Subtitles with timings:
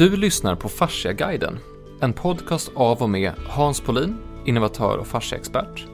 [0.00, 1.58] Du lyssnar på Fasciaguiden,
[2.00, 5.86] en podcast av och med Hans Polin, innovatör och fasciaexpert,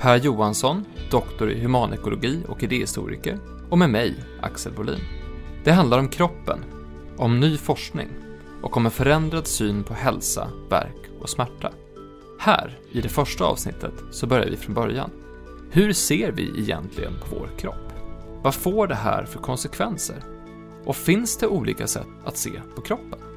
[0.00, 3.38] Per Johansson, doktor i humanekologi och idéhistoriker,
[3.70, 5.00] och med mig, Axel Bolin.
[5.64, 6.58] Det handlar om kroppen,
[7.16, 8.08] om ny forskning
[8.62, 11.72] och om en förändrad syn på hälsa, verk och smärta.
[12.38, 15.10] Här, i det första avsnittet, så börjar vi från början.
[15.70, 17.92] Hur ser vi egentligen på vår kropp?
[18.42, 20.24] Vad får det här för konsekvenser?
[20.84, 23.29] Och finns det olika sätt att se på kroppen?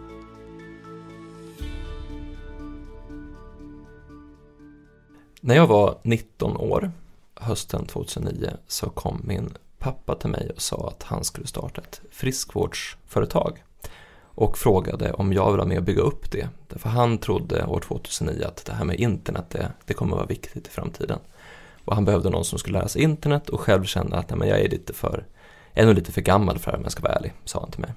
[5.45, 6.91] När jag var 19 år,
[7.35, 12.01] hösten 2009, så kom min pappa till mig och sa att han skulle starta ett
[12.11, 13.63] friskvårdsföretag
[14.21, 16.49] och frågade om jag ville vara med och bygga upp det.
[16.67, 20.27] Därför han trodde år 2009 att det här med internet, det, det kommer att vara
[20.27, 21.20] viktigt i framtiden.
[21.85, 24.59] Och han behövde någon som skulle lära sig internet och själv kände att men jag
[24.59, 25.25] är lite för,
[25.73, 27.81] ännu lite för gammal för det här om jag ska vara ärlig, sa han till
[27.81, 27.93] mig.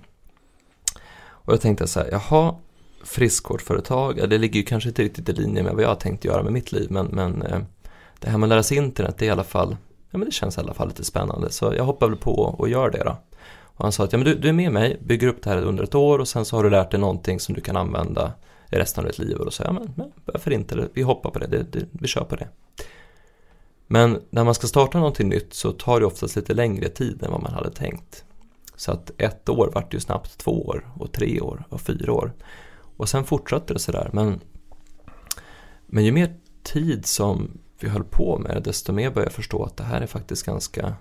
[1.27, 2.55] Och jag tänkte så här, jaha,
[3.07, 6.43] friskvårdsföretag, det ligger ju kanske inte riktigt i linje med vad jag har tänkt göra
[6.43, 7.59] med mitt liv, men, men eh,
[8.21, 9.77] det här med att lära sig internet, det är i alla fall,
[10.11, 12.69] ja men det känns i alla fall lite spännande, så jag hoppar väl på och
[12.69, 13.17] gör det då.
[13.77, 15.63] Och han sa att ja, men du, du är med mig, bygger upp det här
[15.63, 18.33] under ett år och sen så har du lärt dig någonting som du kan använda
[18.73, 19.37] i resten av ditt liv.
[19.37, 22.07] Och då sa jag, men, men varför inte, vi hoppar på det, det, det, vi
[22.07, 22.49] kör på det.
[23.87, 27.31] Men när man ska starta någonting nytt så tar det oftast lite längre tid än
[27.31, 28.25] vad man hade tänkt.
[28.77, 32.33] Så att ett år vart ju snabbt två år och tre år och fyra år.
[32.97, 34.11] Och sen fortsatte det sådär.
[34.13, 34.41] Men,
[35.87, 39.65] men ju mer tid som vi höll på med det, desto mer började jag förstå
[39.65, 40.95] att det här är faktiskt ganska,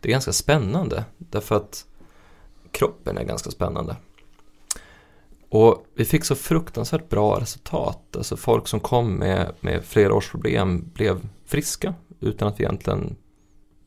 [0.00, 1.04] det är ganska spännande.
[1.18, 1.86] Därför att
[2.70, 3.96] kroppen är ganska spännande.
[5.48, 8.16] Och vi fick så fruktansvärt bra resultat.
[8.16, 13.16] Alltså folk som kom med, med flera års problem blev friska utan att vi egentligen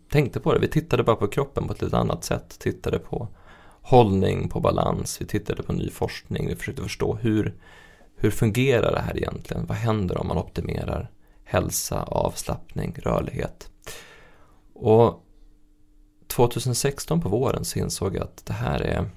[0.10, 0.60] tänkte på det.
[0.60, 2.60] Vi tittade bara på kroppen på ett lite annat sätt.
[2.60, 3.28] Tittade på
[3.90, 5.22] hållning, på balans.
[5.22, 6.48] Vi tittade på ny forskning.
[6.48, 7.54] Vi försökte förstå hur,
[8.16, 9.66] hur fungerar det här egentligen?
[9.66, 11.12] Vad händer om man optimerar
[11.44, 13.70] hälsa, avslappning, rörlighet?
[14.74, 15.26] Och
[16.28, 19.10] 2016 på våren så insåg jag att det här är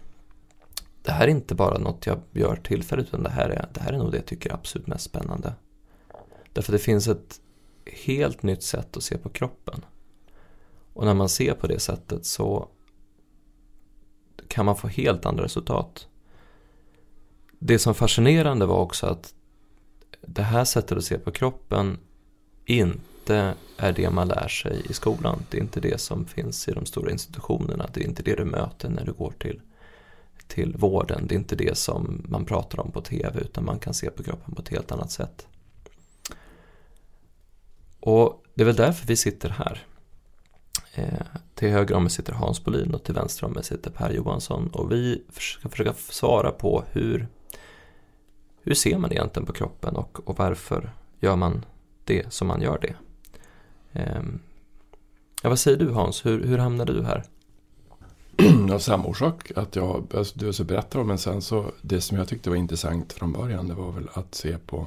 [1.02, 3.92] det här är inte bara något jag gör tillfälligt utan det här är, det här
[3.92, 5.52] är nog det jag tycker är absolut mest spännande.
[6.52, 7.41] Därför det finns ett
[8.04, 9.84] helt nytt sätt att se på kroppen.
[10.92, 12.69] Och när man ser på det sättet så
[14.52, 16.06] kan man få helt andra resultat.
[17.58, 19.34] Det som fascinerande var också att
[20.20, 21.98] det här sättet att se på kroppen
[22.64, 25.42] inte är det man lär sig i skolan.
[25.50, 27.90] Det är inte det som finns i de stora institutionerna.
[27.94, 29.60] Det är inte det du möter när du går till,
[30.46, 31.26] till vården.
[31.26, 34.22] Det är inte det som man pratar om på tv utan man kan se på
[34.22, 35.46] kroppen på ett helt annat sätt.
[38.00, 39.86] Och det är väl därför vi sitter här.
[40.94, 44.10] Eh, till höger om mig sitter Hans Bolin och till vänster om mig sitter Per
[44.10, 47.28] Johansson och vi ska försöka svara på hur,
[48.62, 51.64] hur ser man egentligen på kroppen och, och varför gör man
[52.04, 52.94] det som man gör det.
[53.92, 54.22] Eh,
[55.42, 57.25] ja, vad säger du Hans, hur, hur hamnade du här?
[58.72, 62.19] Av samma orsak, att jag, alltså, du så berättar om men sen så det som
[62.19, 64.86] jag tyckte var intressant från början det var väl att se på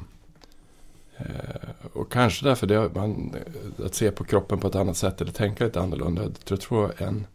[1.17, 5.21] Eh, och kanske därför det, man, eh, att se på kroppen på ett annat sätt
[5.21, 6.31] eller tänka lite annorlunda.
[6.47, 7.27] Jag tror en,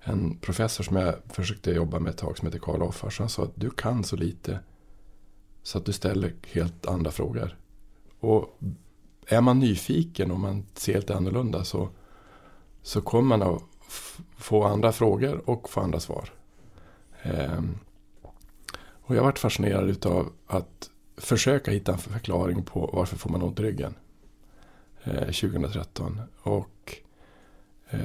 [0.00, 3.18] en professor som jag försökte jobba med ett tag som heter Karl Offars.
[3.18, 4.58] Han sa att du kan så lite
[5.62, 7.56] så att du ställer helt andra frågor.
[8.20, 8.58] Och
[9.26, 11.88] är man nyfiken och man ser lite annorlunda så,
[12.82, 13.62] så kommer man att
[14.36, 16.32] få andra frågor och få andra svar.
[17.22, 17.78] Ehm,
[18.78, 23.60] och jag varit fascinerad utav att försöka hitta en förklaring på varför får man ont
[23.60, 23.94] i ryggen.
[25.04, 26.20] Eh, 2013.
[26.42, 26.96] Och
[27.90, 28.00] eh,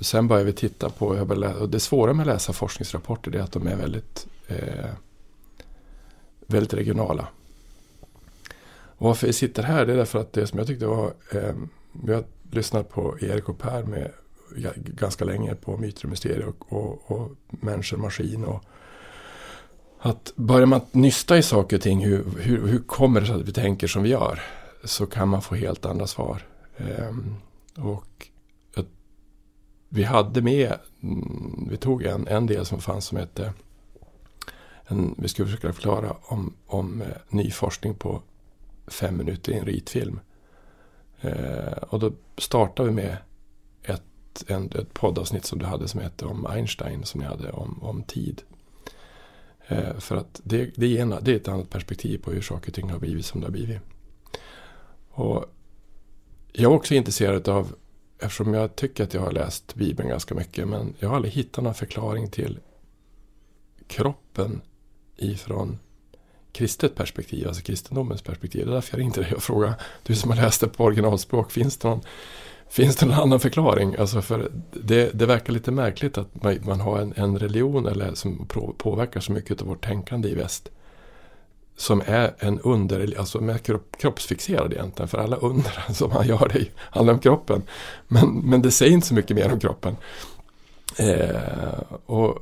[0.00, 1.06] sen började vi titta på,
[1.60, 4.90] och det svåra med att läsa forskningsrapporter är att de är väldigt, eh,
[6.46, 7.28] väldigt regionala.
[8.98, 11.54] Och varför vi sitter här det är därför att det som jag tyckte var, eh,
[11.92, 14.10] vi har lyssnat på Erik och Per med
[14.76, 18.64] ganska länge på myter och mysterier och, och, och människor, maskin och
[20.06, 23.48] att börjar man nysta i saker och ting, hur, hur, hur kommer det sig att
[23.48, 24.42] vi tänker som vi gör?
[24.84, 26.42] Så kan man få helt andra svar.
[26.78, 27.34] Ehm,
[27.76, 28.28] och
[29.88, 33.52] vi hade med, mm, vi tog en, en del som fanns som hette,
[34.86, 38.22] en, vi skulle försöka förklara om, om eh, ny forskning på
[38.86, 40.20] fem minuter i en ritfilm.
[41.20, 43.16] Eh, och då startade vi med
[43.82, 47.82] ett, en, ett poddavsnitt som du hade som hette om Einstein, som ni hade om,
[47.82, 48.42] om tid.
[49.68, 52.74] Eh, för att det, det, är det är ett annat perspektiv på hur saker och
[52.74, 53.78] ting har blivit som det har blivit.
[55.10, 55.44] Och
[56.52, 57.74] jag är också intresserad av,
[58.18, 61.64] eftersom jag tycker att jag har läst Bibeln ganska mycket, men jag har aldrig hittat
[61.64, 62.58] någon förklaring till
[63.86, 64.60] kroppen
[65.16, 65.78] ifrån
[66.52, 68.66] kristet perspektiv, alltså kristendomens perspektiv.
[68.66, 71.50] Det är därför jag ringde dig och frågade, du som har läst det på originalspråk,
[71.50, 72.00] finns det någon,
[72.70, 73.96] finns det någon annan förklaring?
[73.98, 78.14] Alltså för det, det verkar lite märkligt att man, man har en, en, religion eller
[78.14, 78.46] som
[78.78, 80.68] påverkar så mycket av vårt tänkande i väst.
[81.76, 86.50] Som är en under, alltså med kropp, kroppsfixerad egentligen, för alla under som man gör
[86.52, 87.62] det handlar om kroppen.
[88.08, 89.96] Men, men det säger inte så mycket mer om kroppen.
[90.98, 92.38] Eh, och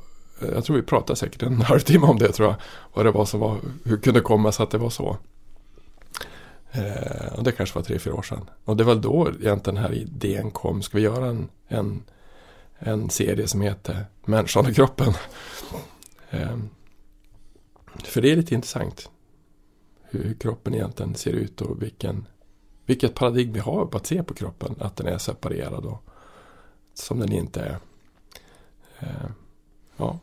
[0.53, 2.55] jag tror vi pratade säkert en halvtimme om det tror jag.
[2.93, 5.17] Vad det var som var, hur kunde det komma sig att det var så.
[6.77, 8.49] Eh, och det kanske var tre, fyra år sedan.
[8.65, 10.81] Och det var då egentligen den här idén kom.
[10.81, 12.03] Ska vi göra en, en,
[12.79, 15.13] en serie som heter Människan och kroppen?
[16.29, 16.57] Eh,
[18.03, 19.09] för det är lite intressant.
[20.03, 22.27] Hur, hur kroppen egentligen ser ut och vilken,
[22.85, 24.75] vilket paradigm vi har på att se på kroppen.
[24.79, 26.03] Att den är separerad och
[26.93, 27.77] som den inte är.
[28.99, 29.29] Eh,
[29.97, 30.19] ja.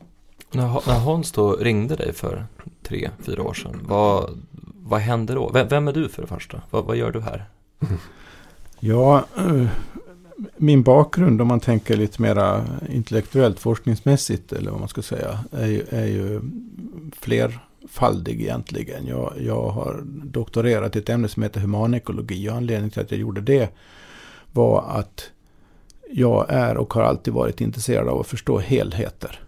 [0.51, 2.45] När, när Hans då ringde dig för
[2.83, 4.41] tre, fyra år sedan, vad,
[4.85, 5.51] vad händer då?
[5.53, 6.61] Vem, vem är du för det första?
[6.69, 7.45] Vad, vad gör du här?
[8.85, 9.67] Ja, eh,
[10.57, 15.67] min bakgrund om man tänker lite mera intellektuellt forskningsmässigt eller vad man ska säga är
[15.67, 16.41] ju, är ju
[17.19, 19.07] flerfaldig egentligen.
[19.07, 23.19] Jag, jag har doktorerat i ett ämne som heter humanekologi och anledningen till att jag
[23.19, 23.69] gjorde det
[24.51, 25.29] var att
[26.11, 29.39] jag är och har alltid varit intresserad av att förstå helheter.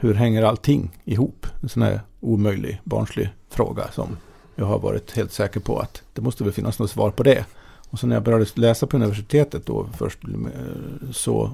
[0.00, 1.46] Hur hänger allting ihop?
[1.62, 4.16] En sån här omöjlig, barnslig fråga som
[4.54, 7.44] jag har varit helt säker på att det måste väl finnas något svar på det.
[7.90, 11.50] Och så när jag började läsa på universitetet då först eh, så,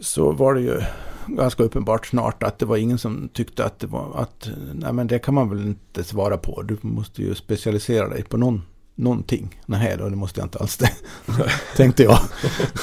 [0.00, 0.80] så var det ju
[1.26, 5.06] ganska uppenbart snart att det var ingen som tyckte att det var att nej men
[5.06, 6.62] det kan man väl inte svara på.
[6.62, 8.62] Du måste ju specialisera dig på någon
[8.94, 9.60] någonting.
[9.66, 10.90] Nej då, det måste jag inte alls det.
[11.76, 12.18] Tänkte jag.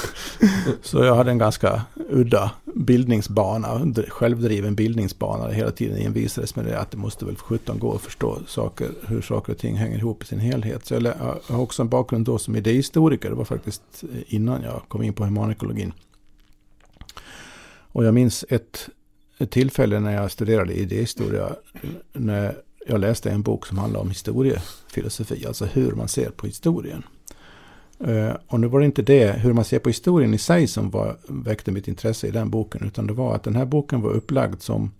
[0.81, 5.47] Så jag hade en ganska udda bildningsbana, självdriven bildningsbana.
[5.51, 8.89] Hela tiden envisades med det att det måste väl för sjutton gå att förstå saker,
[9.07, 10.85] hur saker och ting hänger ihop i sin helhet.
[10.85, 11.13] Så jag
[11.47, 13.29] har också en bakgrund då som idéhistoriker.
[13.29, 15.93] Det var faktiskt innan jag kom in på humanekologin.
[17.91, 18.89] Och jag minns ett,
[19.37, 21.49] ett tillfälle när jag studerade idéhistoria.
[22.13, 22.55] När
[22.89, 27.03] jag läste en bok som handlar om historiefilosofi, alltså hur man ser på historien.
[27.99, 30.89] Eh, och nu var det inte det, hur man ser på historien i sig, som
[30.89, 34.11] var, väckte mitt intresse i den boken, utan det var att den här boken var
[34.11, 34.91] upplagd som,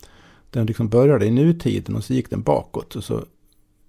[0.49, 3.25] den liksom började i nutiden och så gick den bakåt och så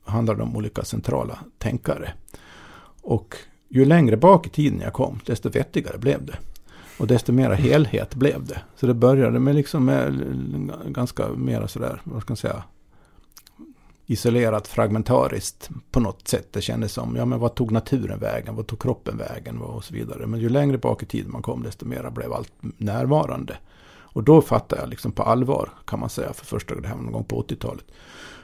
[0.05, 2.13] handlade det om olika centrala tänkare.
[3.03, 3.37] Och
[3.69, 6.39] ju längre bak i tiden jag kom, desto vettigare blev det.
[6.99, 8.61] Och desto mera helhet blev det.
[8.77, 10.25] Så det började med liksom med
[10.87, 12.63] ganska mera sådär, vad ska man säga,
[14.11, 16.53] isolerat fragmentariskt på något sätt.
[16.53, 19.95] Det kändes som, ja men vad tog naturen vägen, vad tog kroppen vägen och så
[19.95, 20.27] vidare.
[20.27, 23.57] Men ju längre bak i tiden man kom desto mer blev allt närvarande.
[24.13, 26.97] Och då fattade jag liksom på allvar kan man säga för första gången, det här
[26.97, 27.85] var någon gång på 80-talet,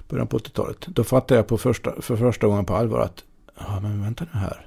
[0.08, 0.86] början på 80-talet.
[0.86, 3.24] Då fattade jag på första, för första gången på allvar att,
[3.58, 4.66] ja men vänta nu här.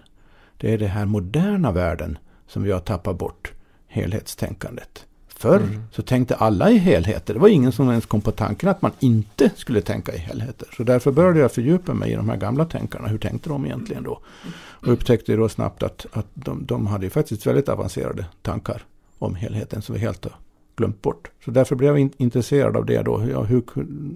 [0.57, 2.17] Det är det här moderna världen
[2.47, 3.53] som vi har tappat bort
[3.87, 5.05] helhetstänkandet.
[5.39, 5.81] Förr mm.
[5.91, 7.33] så tänkte alla i helheter.
[7.33, 10.67] Det var ingen som ens kom på tanken att man inte skulle tänka i helheter.
[10.77, 13.07] Så därför började jag fördjupa mig i de här gamla tänkarna.
[13.07, 14.19] Hur tänkte de egentligen då?
[14.59, 18.85] Och upptäckte då snabbt att, att de, de hade faktiskt väldigt avancerade tankar
[19.19, 20.33] om helheten som vi helt har
[20.75, 21.31] glömt bort.
[21.45, 23.27] Så därför blev jag in, intresserad av det då.
[23.31, 23.63] Ja, hur,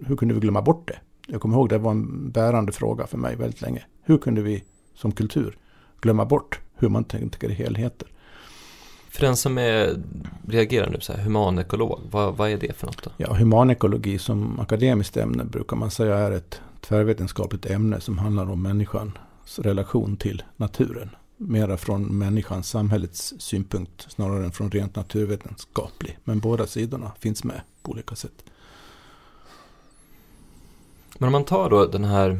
[0.08, 0.98] hur kunde vi glömma bort det?
[1.28, 3.84] Jag kommer ihåg det var en bärande fråga för mig väldigt länge.
[4.04, 4.64] Hur kunde vi
[4.96, 5.58] som kultur
[6.02, 8.08] glömma bort hur man tänker i helheter?
[9.10, 9.96] För den som är,
[10.48, 13.12] reagerar nu så här, humanekolog, vad, vad är det för något då?
[13.18, 18.62] Ja, humanekologi som akademiskt ämne brukar man säga är ett tvärvetenskapligt ämne som handlar om
[18.62, 21.10] människans relation till naturen.
[21.38, 26.18] Mera från människans, samhällets synpunkt snarare än från rent naturvetenskaplig.
[26.24, 28.44] Men båda sidorna finns med på olika sätt.
[31.18, 32.40] Men om man tar då den här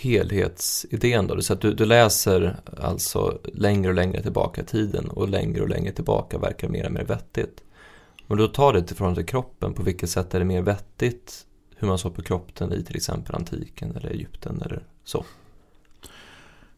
[0.00, 1.42] helhetsidén då?
[1.42, 5.68] Så att du, du läser alltså längre och längre tillbaka i tiden och längre och
[5.68, 7.62] längre tillbaka verkar mer och mer vettigt.
[8.26, 11.88] Om du tar det ifrån till kroppen, på vilket sätt är det mer vettigt hur
[11.88, 15.24] man såg på kroppen i till exempel antiken eller Egypten eller så?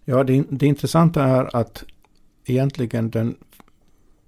[0.05, 1.85] Ja, det, det intressanta är att
[2.45, 3.37] egentligen den,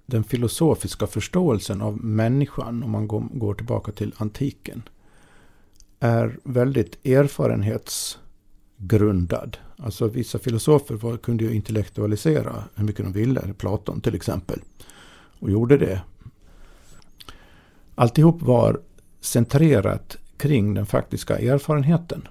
[0.05, 4.83] den filosofiska förståelsen av människan, om man går, går tillbaka till antiken,
[5.99, 8.19] är väldigt erfarenhets
[8.77, 9.57] grundad.
[9.77, 13.41] Alltså vissa filosofer var, kunde ju intellektualisera hur mycket de ville.
[13.57, 14.59] Platon till exempel.
[15.39, 16.01] Och gjorde det.
[17.95, 18.81] Alltihop var
[19.21, 22.27] centrerat kring den faktiska erfarenheten.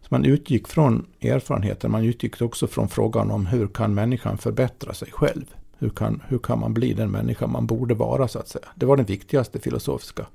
[0.00, 1.90] Så man utgick från erfarenheten.
[1.90, 5.44] Man utgick också från frågan om hur kan människan förbättra sig själv.
[5.78, 8.68] Hur kan, hur kan man bli den människa man borde vara så att säga?
[8.74, 10.26] Det var den viktigaste filosofiska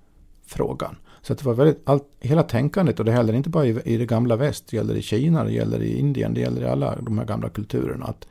[0.47, 0.95] frågan.
[1.21, 3.97] Så att det var väldigt, allt, hela tänkandet och det gäller inte bara i, i
[3.97, 6.95] det gamla väst, det gäller i Kina, det gäller i Indien, det gäller i alla
[7.01, 8.05] de här gamla kulturerna.
[8.05, 8.27] Att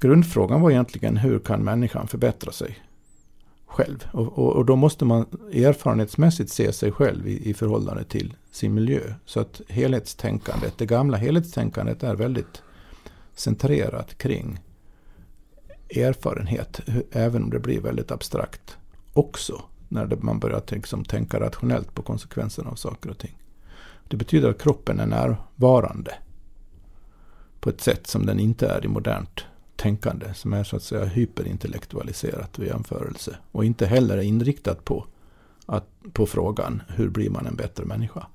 [0.00, 2.78] grundfrågan var egentligen hur kan människan förbättra sig
[3.66, 4.08] själv?
[4.12, 8.74] Och, och, och då måste man erfarenhetsmässigt se sig själv i, i förhållande till sin
[8.74, 9.00] miljö.
[9.24, 12.62] Så att helhetstänkandet, det gamla helhetstänkandet är väldigt
[13.34, 14.58] centrerat kring
[15.96, 16.80] erfarenhet,
[17.12, 18.76] även om det blir väldigt abstrakt
[19.12, 23.36] också när man börjar liksom, tänka rationellt på konsekvenserna av saker och ting.
[24.08, 26.14] Det betyder att kroppen är närvarande
[27.60, 29.44] på ett sätt som den inte är i modernt
[29.76, 33.36] tänkande, som är så att säga hyperintellektualiserat vid jämförelse.
[33.52, 35.06] Och inte heller är inriktat på,
[35.66, 38.26] att, på frågan hur blir man en bättre människa?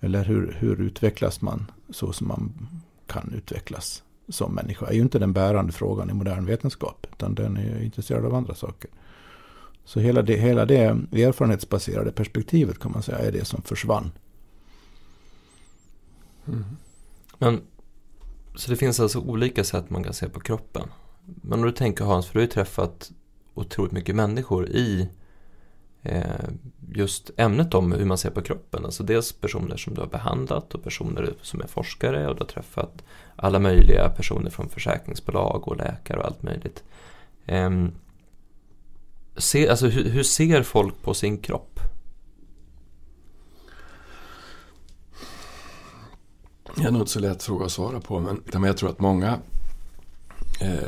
[0.00, 2.52] Eller hur, hur utvecklas man så som man
[3.06, 4.86] kan utvecklas som människa?
[4.86, 8.54] är ju inte den bärande frågan i modern vetenskap, utan den är intresserad av andra
[8.54, 8.90] saker.
[9.88, 14.10] Så hela det, hela det erfarenhetsbaserade perspektivet kan man säga är det som försvann.
[16.46, 16.64] Mm.
[17.38, 17.60] Men,
[18.54, 20.88] så det finns alltså olika sätt man kan se på kroppen.
[21.24, 23.10] Men om du tänker Hans, för du har ju träffat
[23.54, 25.08] otroligt mycket människor i
[26.02, 26.48] eh,
[26.92, 28.84] just ämnet om hur man ser på kroppen.
[28.84, 32.48] Alltså dels personer som du har behandlat och personer som är forskare och du har
[32.48, 33.04] träffat
[33.36, 36.84] alla möjliga personer från försäkringsbolag och läkare och allt möjligt.
[37.46, 37.70] Eh,
[39.38, 41.80] Se, alltså, hur, hur ser folk på sin kropp?
[46.76, 48.20] Det är nog inte så lätt fråga att svara på.
[48.20, 49.38] Men, jag tror att många...
[50.60, 50.78] Eh,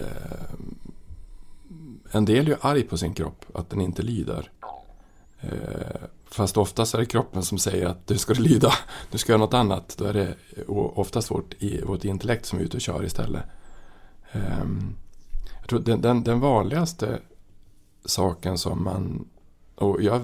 [2.13, 4.51] en del är ju arg på sin kropp, att den inte lyder.
[5.41, 8.73] Eh, fast oftast är det kroppen som säger att du ska lyda,
[9.11, 9.95] du ska göra något annat.
[9.99, 10.35] Då är det
[10.69, 11.55] oftast vårt,
[11.85, 13.43] vårt intellekt som är ute och kör istället.
[14.33, 14.67] Eh,
[15.61, 17.19] jag tror den, den, den vanligaste
[18.05, 19.29] saken som man...
[19.75, 20.21] Och jag,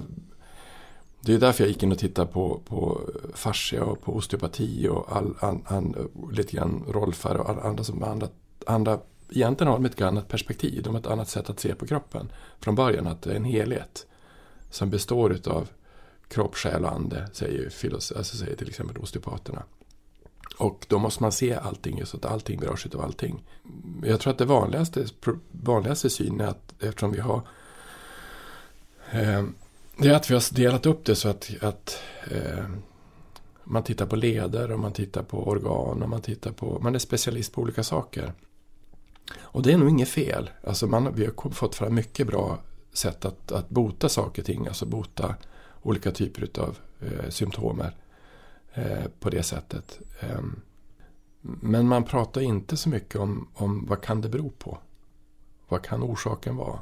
[1.21, 3.01] det är därför jag gick in och tittade på, på
[3.33, 8.03] fascia och på osteopati och all, an, an, lite grann Rolfar och all, andra som
[8.03, 8.27] andra,
[8.65, 10.83] andra egentligen har de ett annat perspektiv.
[10.83, 13.07] De har ett annat sätt att se på kroppen från början.
[13.07, 14.07] Att det är en helhet
[14.69, 15.69] som består av
[16.27, 19.63] kropp, själ och ande, säger, filos, alltså säger till exempel osteopaterna.
[20.57, 23.43] Och då måste man se allting, så att allting berörs av allting.
[24.03, 25.05] Jag tror att det vanligaste,
[25.51, 27.41] vanligaste synen är att eftersom vi har
[29.11, 29.43] Eh,
[29.97, 31.99] det är att vi har delat upp det så att, att
[32.31, 32.65] eh,
[33.63, 36.99] man tittar på leder och man tittar på organ och man tittar på, man är
[36.99, 38.33] specialist på olika saker.
[39.37, 40.49] Och det är nog inget fel.
[40.63, 42.59] Alltså man, vi har fått fram mycket bra
[42.93, 45.35] sätt att, att bota saker och ting, alltså bota
[45.81, 47.95] olika typer av eh, symptomer
[48.73, 49.99] eh, på det sättet.
[50.19, 50.41] Eh,
[51.41, 54.77] men man pratar inte så mycket om, om vad kan det bero på?
[55.67, 56.79] Vad kan orsaken vara?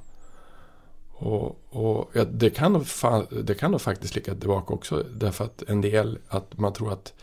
[1.18, 2.86] Och, och ja, det, kan nog
[3.44, 5.04] det kan nog faktiskt ligga tillbaka också.
[5.16, 7.14] Därför att en del, att man tror att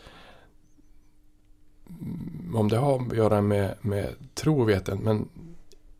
[1.89, 5.29] mm, om det har att göra med, med tro vet jag men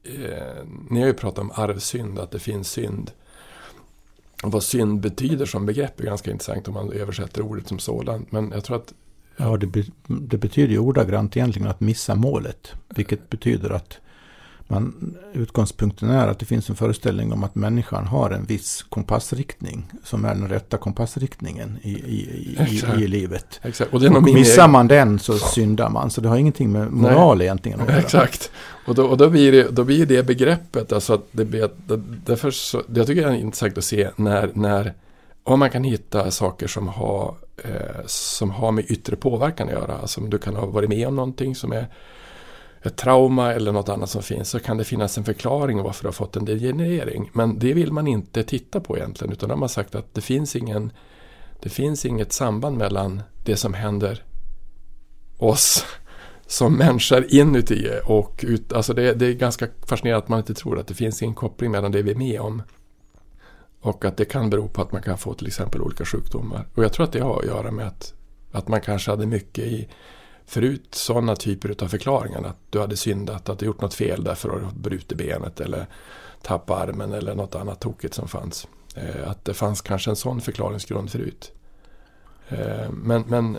[0.04, 3.12] eh, ni har ju pratat om arvsynd, att det finns synd.
[4.44, 8.32] Och vad synd betyder som begrepp är ganska intressant om man översätter ordet som sådant.
[8.32, 8.94] Men jag tror att
[9.38, 12.74] Ja, det, be, det betyder ju ordagrant egentligen att missa målet.
[12.90, 13.98] Vilket betyder att
[14.68, 19.86] man, utgångspunkten är att det finns en föreställning om att människan har en viss kompassriktning
[20.04, 23.60] som är den rätta kompassriktningen i, i, i, i livet.
[23.64, 23.94] Exakt.
[23.94, 26.10] Och, det och missar man den så syndar man.
[26.10, 27.48] Så det har ingenting med moral Nej.
[27.48, 28.00] egentligen att göra.
[28.00, 28.52] Exakt.
[28.86, 31.70] Och då, och då, blir det, då blir det begreppet, alltså att det blir,
[32.26, 34.94] därför så, jag tycker det är intressant att se när, när
[35.44, 39.98] om man kan hitta saker som har, eh, som har med yttre påverkan att göra.
[39.98, 41.88] Alltså om du kan ha varit med om någonting som är
[42.84, 46.08] ett trauma eller något annat som finns så kan det finnas en förklaring varför du
[46.08, 47.30] har fått en degenerering.
[47.34, 50.56] Men det vill man inte titta på egentligen utan de har sagt att det finns,
[50.56, 50.92] ingen,
[51.62, 54.24] det finns inget samband mellan det som händer
[55.38, 55.86] oss
[56.48, 58.74] som människor inuti och ut.
[58.74, 61.72] Alltså det, det är ganska fascinerande att man inte tror att det finns en koppling
[61.72, 62.62] mellan det vi är med om
[63.82, 66.68] och att det kan bero på att man kan få till exempel olika sjukdomar.
[66.76, 68.14] Och jag tror att det har att göra med att,
[68.52, 69.88] att man kanske hade mycket i
[70.54, 72.44] förut sådana typer av förklaringar.
[72.44, 75.88] Att du hade syndat, att du gjort något fel därför har du brutit benet eller
[76.42, 78.68] tappat armen eller något annat tokigt som fanns.
[78.96, 81.52] Eh, att det fanns kanske en sån förklaringsgrund förut.
[82.50, 83.56] Eh, men, men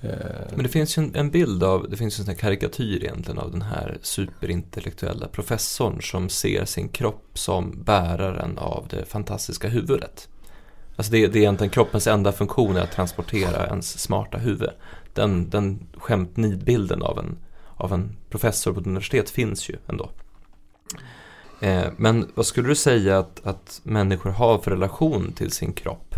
[0.00, 0.10] eh,
[0.54, 3.38] men det finns ju en, en, bild av, det finns ju en sån karikatyr egentligen
[3.38, 10.28] av den här superintellektuella professorn som ser sin kropp som bäraren av det fantastiska huvudet.
[10.96, 14.70] Alltså det, det är egentligen kroppens enda funktion är att transportera ens smarta huvud
[15.16, 17.36] den, den skämt nidbilden av en,
[17.76, 20.10] av en professor på ett universitet finns ju ändå.
[21.60, 26.14] Eh, men vad skulle du säga att, att människor har för relation till sin kropp?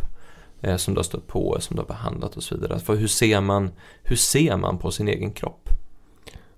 [0.61, 2.79] Eh, som du har stött på, som du har behandlat och så vidare.
[2.79, 3.71] För hur, ser man,
[4.03, 5.69] hur ser man på sin egen kropp?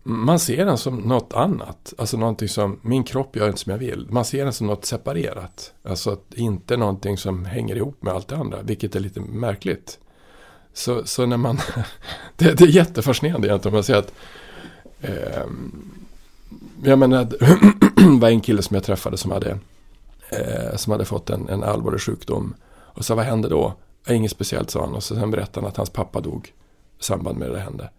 [0.02, 1.94] Man ser den som något annat.
[1.98, 4.06] Alltså någonting som, min kropp gör inte som jag vill.
[4.10, 5.74] Man ser den som något separerat.
[5.82, 8.62] Alltså inte någonting som hänger ihop med allt det andra.
[8.62, 9.98] Vilket är lite märkligt.
[10.72, 11.58] Så, så när man,
[12.36, 13.74] det, det är jättefascinerande egentligen.
[13.74, 14.12] Man säger att,
[15.00, 15.44] eh,
[16.82, 17.24] jag menar,
[18.14, 19.58] det var en kille som jag träffade som hade,
[20.28, 22.54] eh, som hade fått en, en allvarlig sjukdom.
[22.70, 23.74] Och så vad hände då?
[24.08, 24.94] Inget speciellt sa han.
[24.94, 26.52] Och så sen berättade han att hans pappa dog
[26.98, 27.90] i samband med det där hände.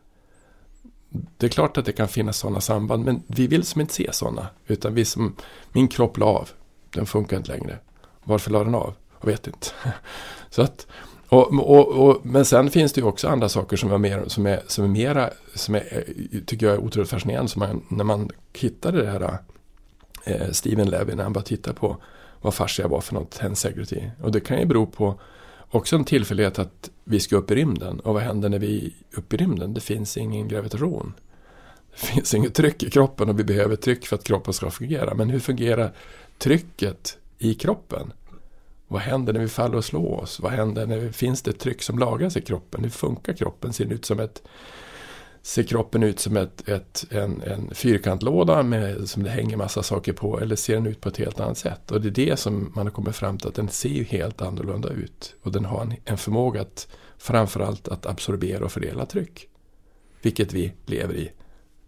[1.38, 4.14] Det är klart att det kan finnas sådana samband, men vi vill som inte se
[4.14, 4.48] sådana.
[4.68, 5.36] Utan vi som,
[5.72, 6.50] min kropp la av,
[6.90, 7.80] den funkar inte längre.
[8.24, 8.94] Varför la den av?
[9.20, 9.68] Jag vet inte.
[10.50, 10.88] Så att,
[11.32, 14.46] och, och, och, men sen finns det ju också andra saker som är, mer, som
[14.46, 16.04] är, som är mera, som är,
[16.46, 17.52] tycker jag är otroligt fascinerande.
[17.52, 19.38] Som man, när man hittade det här
[20.26, 21.98] eh, Steven Levy, när han bara titta på
[22.42, 24.12] vad fascia var för något, tensegrity.
[24.22, 25.20] Och det kan ju bero på
[25.70, 28.00] också en tillfällighet att vi ska upp i rymden.
[28.00, 29.74] Och vad händer när vi är uppe i rymden?
[29.74, 31.14] Det finns ingen gravitation.
[31.92, 35.14] Det finns inget tryck i kroppen och vi behöver tryck för att kroppen ska fungera.
[35.14, 35.94] Men hur fungerar
[36.38, 38.14] trycket i kroppen?
[38.92, 40.40] Vad händer när vi faller och slår oss?
[40.40, 42.84] Vad händer när det finns det tryck som lagras i kroppen?
[42.84, 43.74] Hur funkar kroppen?
[43.74, 44.44] Ser ut som ett
[45.42, 50.14] Ser kroppen ut som ett, ett, en, en fyrkantlåda med, som det hänger massa saker
[50.14, 51.92] på eller ser den ut på ett helt annat sätt?
[51.92, 54.42] Och det är det som man har kommit fram till att den ser ju helt
[54.42, 55.36] annorlunda ut.
[55.44, 59.48] Och den har en, en förmåga att framförallt att absorbera och fördela tryck.
[60.22, 61.32] Vilket vi lever i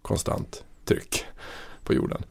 [0.02, 1.24] konstant tryck
[1.84, 2.22] på jorden.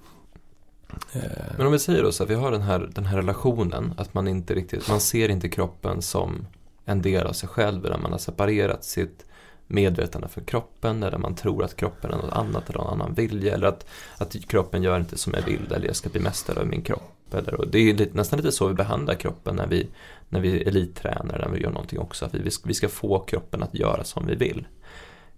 [1.13, 1.21] Eh.
[1.57, 4.13] Men om vi säger då så att vi har den här, den här relationen att
[4.13, 6.47] man inte riktigt, man ser inte kroppen som
[6.85, 9.25] en del av sig själv Där man har separerat sitt
[9.67, 13.53] medvetande för kroppen eller man tror att kroppen är något annat eller någon annan vilja
[13.53, 13.85] eller att,
[14.17, 17.33] att kroppen gör inte som jag vill eller jag ska bli mästare över min kropp.
[17.33, 19.89] Eller, och det är lite, nästan lite så vi behandlar kroppen när vi,
[20.29, 22.25] när vi elittränar när vi gör någonting också.
[22.25, 24.67] Att vi, vi ska få kroppen att göra som vi vill.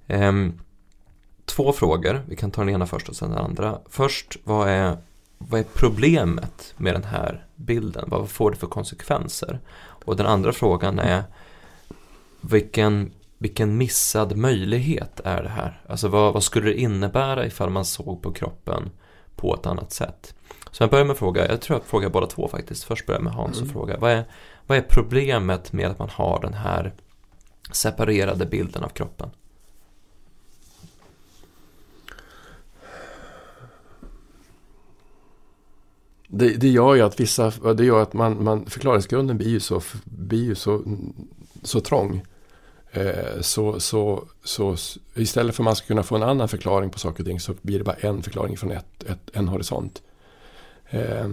[0.07, 0.59] Ehm,
[1.45, 3.79] två frågor, vi kan ta den ena först och sen den andra.
[3.89, 4.97] Först, vad är,
[5.37, 8.05] vad är problemet med den här bilden?
[8.07, 9.59] Vad får det för konsekvenser?
[9.77, 11.23] Och den andra frågan är
[12.41, 15.81] vilken vilken missad möjlighet är det här?
[15.89, 18.89] Alltså vad, vad, skulle det innebära ifall man såg på kroppen
[19.35, 20.35] på ett annat sätt?
[20.71, 22.83] Så jag börjar med att fråga, jag tror jag frågar båda två faktiskt.
[22.83, 23.69] Först börjar jag med Hans mm.
[23.69, 24.25] och fråga, vad är,
[24.67, 26.93] vad är problemet med att man har den här
[27.71, 29.29] separerade bilden av kroppen?
[36.37, 39.81] Det, det gör ju att vissa, det gör att man, man förklaringsgrunden blir ju så,
[40.03, 40.81] blir ju så,
[41.63, 42.21] så trång.
[42.91, 44.75] Eh, så, så, så
[45.13, 47.53] istället för att man ska kunna få en annan förklaring på saker och ting så
[47.61, 50.01] blir det bara en förklaring från ett, ett, en horisont.
[50.89, 51.31] Eh,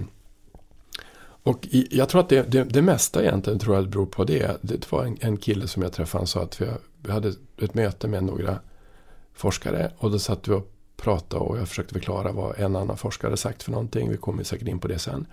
[1.43, 4.57] och jag tror att det, det, det, mesta egentligen tror jag beror på det.
[4.61, 8.09] Det var en, en kille som jag träffade, han sa att vi, hade ett möte
[8.09, 8.59] med några
[9.35, 10.72] forskare och då satt vi upp
[11.03, 14.11] prata och jag försökte förklara vad en annan forskare sagt för någonting.
[14.11, 15.27] Vi kommer säkert in på det sen.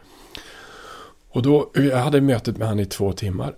[1.29, 3.55] Och då, jag hade mötet med han i två timmar.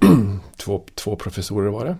[0.56, 1.96] två, två professorer var det.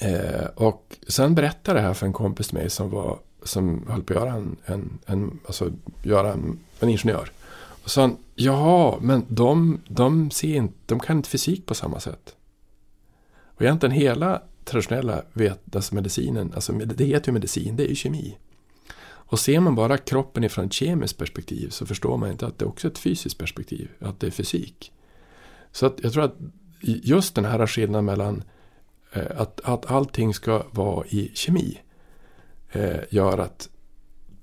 [0.00, 4.02] Eh, och sen berättade det här för en kompis till mig som, var, som höll
[4.02, 5.70] på att göra en, en, en, alltså
[6.02, 7.30] göra en, en ingenjör.
[7.84, 12.00] Och sa han, jaha, men de, de, ser inte, de kan inte fysik på samma
[12.00, 12.34] sätt.
[13.44, 18.38] Och egentligen hela traditionella vetenskapsmedicinen, alltså det heter ju medicin, det är ju kemi.
[19.32, 22.64] Och ser man bara kroppen ifrån ett kemiskt perspektiv så förstår man inte att det
[22.64, 24.92] också är ett fysiskt perspektiv, att det är fysik.
[25.70, 26.36] Så att jag tror att
[26.80, 28.42] just den här skillnaden mellan
[29.12, 31.80] eh, att, att allting ska vara i kemi
[32.72, 33.68] eh, gör att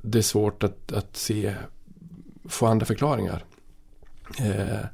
[0.01, 1.55] det är svårt att, att se,
[2.45, 3.45] få andra förklaringar.
[4.39, 4.85] Eh,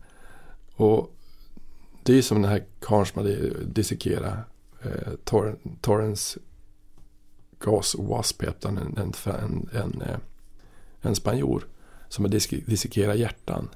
[0.76, 1.16] och
[2.04, 4.38] det är som den här karln som hade dissekerat
[4.84, 6.38] eh, Tor Torrens
[7.60, 10.18] Gas Wasp heter en, en, en, en, eh,
[11.02, 11.68] en spanjor
[12.10, 12.30] som har
[12.70, 13.70] dissekerat hjärtan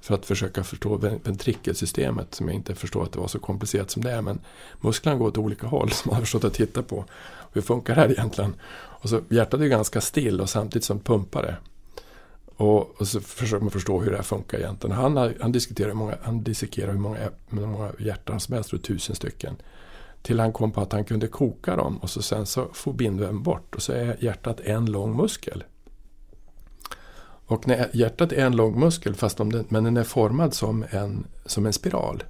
[0.00, 4.04] för att försöka förstå ventrikelsystemet som jag inte förstår att det var så komplicerat som
[4.04, 4.22] det är.
[4.22, 4.40] Men
[4.80, 7.04] musklerna går åt olika håll som man har förstått att titta på.
[7.52, 8.54] Hur funkar det här egentligen?
[8.72, 11.56] Och så hjärtat är ganska still och samtidigt som pumpar det.
[12.56, 14.96] Och, och, så försöker man förstå hur det här funkar egentligen.
[14.96, 18.82] Han, har, han, diskuterar hur många, han dissekerar hur många, hur många hjärtan som helst,
[18.82, 19.56] tusen stycken.
[20.24, 23.42] Till han kom på att han kunde koka dem och så sen så får bindväven
[23.42, 25.64] bort och så är hjärtat en lång muskel.
[27.46, 30.84] Och när hjärtat är en lång muskel, fast om den, men den är formad som
[30.90, 32.22] en, som en spiral.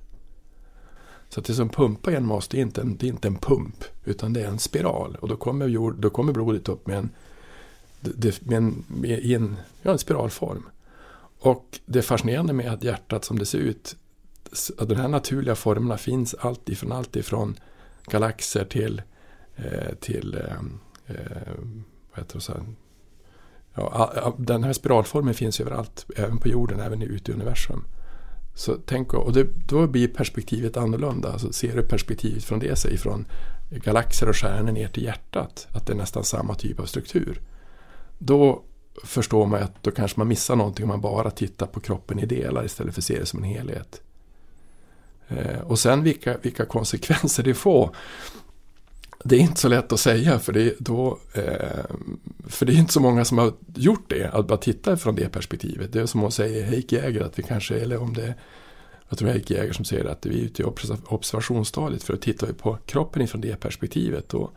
[1.28, 3.36] Så att det som pumpar genom oss, det är, inte en, det är inte en
[3.36, 5.16] pump, utan det är en spiral.
[5.20, 7.10] Och då kommer, jord, då kommer blodet upp med en,
[8.40, 10.68] med en, med en, ja, en spiralform.
[11.38, 13.96] Och det är fascinerande med att hjärtat som det ser ut,
[14.78, 17.56] att de här naturliga formerna finns alltifrån, alltifrån allt ifrån
[18.06, 19.02] galaxer till,
[19.56, 21.52] eh, till ehm, eh,
[22.10, 22.62] vad heter det, så här,
[23.74, 27.84] ja, den här spiralformen finns överallt, även på jorden, även ute i universum.
[28.54, 31.32] Så tänk, och det, då blir perspektivet annorlunda.
[31.32, 33.26] Alltså ser du perspektivet från det, sig från
[33.70, 37.40] galaxer och stjärnor ner till hjärtat, att det är nästan samma typ av struktur.
[38.18, 38.62] Då
[39.04, 42.26] förstår man att då kanske man missar någonting om man bara tittar på kroppen i
[42.26, 44.02] delar istället för att se det som en helhet.
[45.28, 47.96] Eh, och sen vilka, vilka konsekvenser det får.
[49.24, 51.84] Det är inte så lätt att säga för det, då, eh,
[52.46, 55.28] för det är inte så många som har gjort det, att bara titta från det
[55.28, 55.92] perspektivet.
[55.92, 58.34] Det är som att säga Heikki Jäger att vi kanske, eller om det
[59.08, 60.64] jag tror Heikki Jäger som säger att vi är ute i
[61.06, 64.28] observationsstadiet för att titta på kroppen ifrån det perspektivet.
[64.28, 64.50] Då,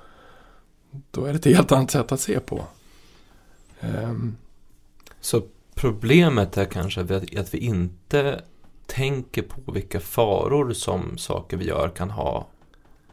[1.12, 2.64] då är det ett helt annat sätt att se på.
[3.82, 4.38] Um.
[5.22, 5.44] Så
[5.76, 8.42] problemet är kanske att vi inte
[8.88, 12.48] tänker på vilka faror som saker vi gör kan ha.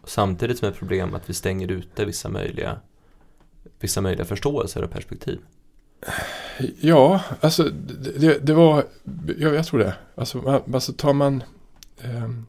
[0.04, 2.80] Samtidigt som ett problem att vi stänger ute vissa möjliga,
[3.78, 5.40] vissa möjliga förståelser och perspektiv.
[6.80, 7.62] Ja, alltså
[8.18, 8.84] det, det var,
[9.38, 9.94] ja, jag tror det.
[10.14, 11.42] Alltså, alltså tar man...
[12.04, 12.46] Um...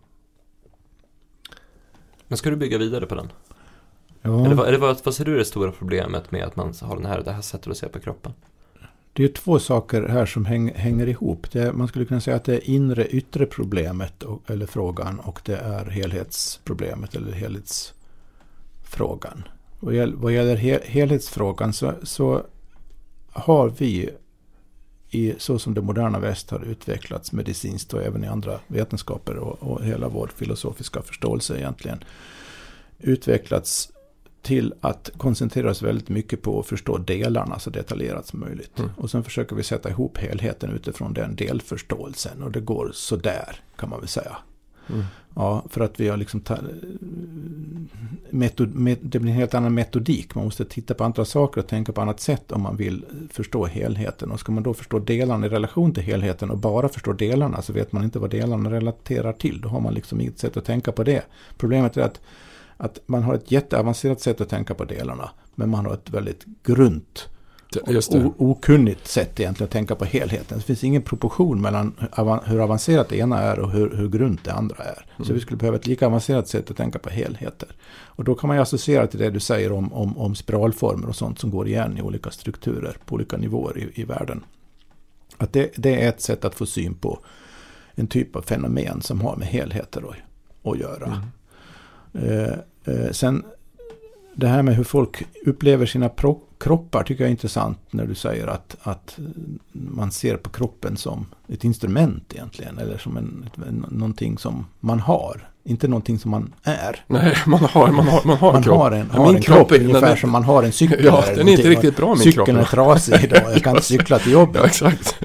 [2.28, 3.32] Men ska du bygga vidare på den?
[4.22, 4.46] Ja.
[4.46, 6.96] Eller, vad, eller vad, vad ser du är det stora problemet med att man har
[6.96, 8.34] den här, det här sättet att se på kroppen?
[9.18, 11.52] Det är två saker här som häng, hänger ihop.
[11.52, 15.42] Det, man skulle kunna säga att det är inre yttre problemet och, eller frågan och
[15.46, 19.44] det är helhetsproblemet eller helhetsfrågan.
[19.80, 22.46] Och vad gäller hel, helhetsfrågan så, så
[23.32, 24.10] har vi
[25.10, 29.64] i, så som det moderna väst har utvecklats medicinskt och även i andra vetenskaper och,
[29.64, 32.04] och hela vår filosofiska förståelse egentligen
[33.00, 33.92] utvecklats
[34.46, 38.80] till att koncentrera oss väldigt mycket på att förstå delarna så detaljerat som möjligt.
[38.80, 38.92] Mm.
[38.98, 42.44] Och sen försöker vi sätta ihop helheten utifrån den delförståelsen.
[42.44, 44.38] Och det går sådär kan man väl säga.
[44.90, 45.04] Mm.
[45.36, 46.42] Ja, för att vi har liksom
[48.30, 50.36] metod, met, det blir en helt annan metodik.
[50.36, 53.66] Man måste titta på andra saker och tänka på annat sätt om man vill förstå
[53.66, 54.32] helheten.
[54.32, 57.74] Och ska man då förstå delarna i relation till helheten och bara förstå delarna så
[57.74, 59.62] vet man inte vad delarna relaterar till.
[59.62, 61.26] Då har man liksom inget sätt att tänka på det.
[61.58, 62.22] Problemet är att
[62.78, 65.30] att man har ett jätteavancerat sätt att tänka på delarna.
[65.56, 67.28] Men man har ett väldigt grunt
[68.38, 70.58] okunnigt sätt egentligen att tänka på helheten.
[70.58, 71.96] Det finns ingen proportion mellan
[72.46, 75.06] hur avancerat det ena är och hur, hur grunt det andra är.
[75.16, 75.26] Mm.
[75.26, 77.70] Så vi skulle behöva ett lika avancerat sätt att tänka på helheter.
[78.06, 81.16] Och då kan man ju associera till det du säger om, om, om spiralformer och
[81.16, 84.44] sånt som går igen i olika strukturer på olika nivåer i, i världen.
[85.38, 87.20] Att det, det är ett sätt att få syn på
[87.96, 91.06] en typ av fenomen som har med helheter att, att göra.
[91.06, 91.20] Mm.
[92.24, 93.44] Eh, eh, sen
[94.36, 96.10] det här med hur folk upplever sina
[96.58, 99.18] kroppar tycker jag är intressant när du säger att, att
[99.72, 102.78] man ser på kroppen som ett instrument egentligen.
[102.78, 103.50] Eller som en,
[103.90, 105.50] någonting som man har.
[105.68, 107.04] Inte någonting som man är.
[107.08, 108.78] Nej, man har, man har, man har man en kropp.
[108.78, 111.06] Har en, har min en kropp, kropp ungefär är, som man har en cykel.
[111.06, 112.58] Ja, den är inte riktigt bra min Cykeln kropp.
[112.58, 114.62] är trasig idag, jag kan inte cykla till jobbet.
[114.62, 115.16] Ja, exakt.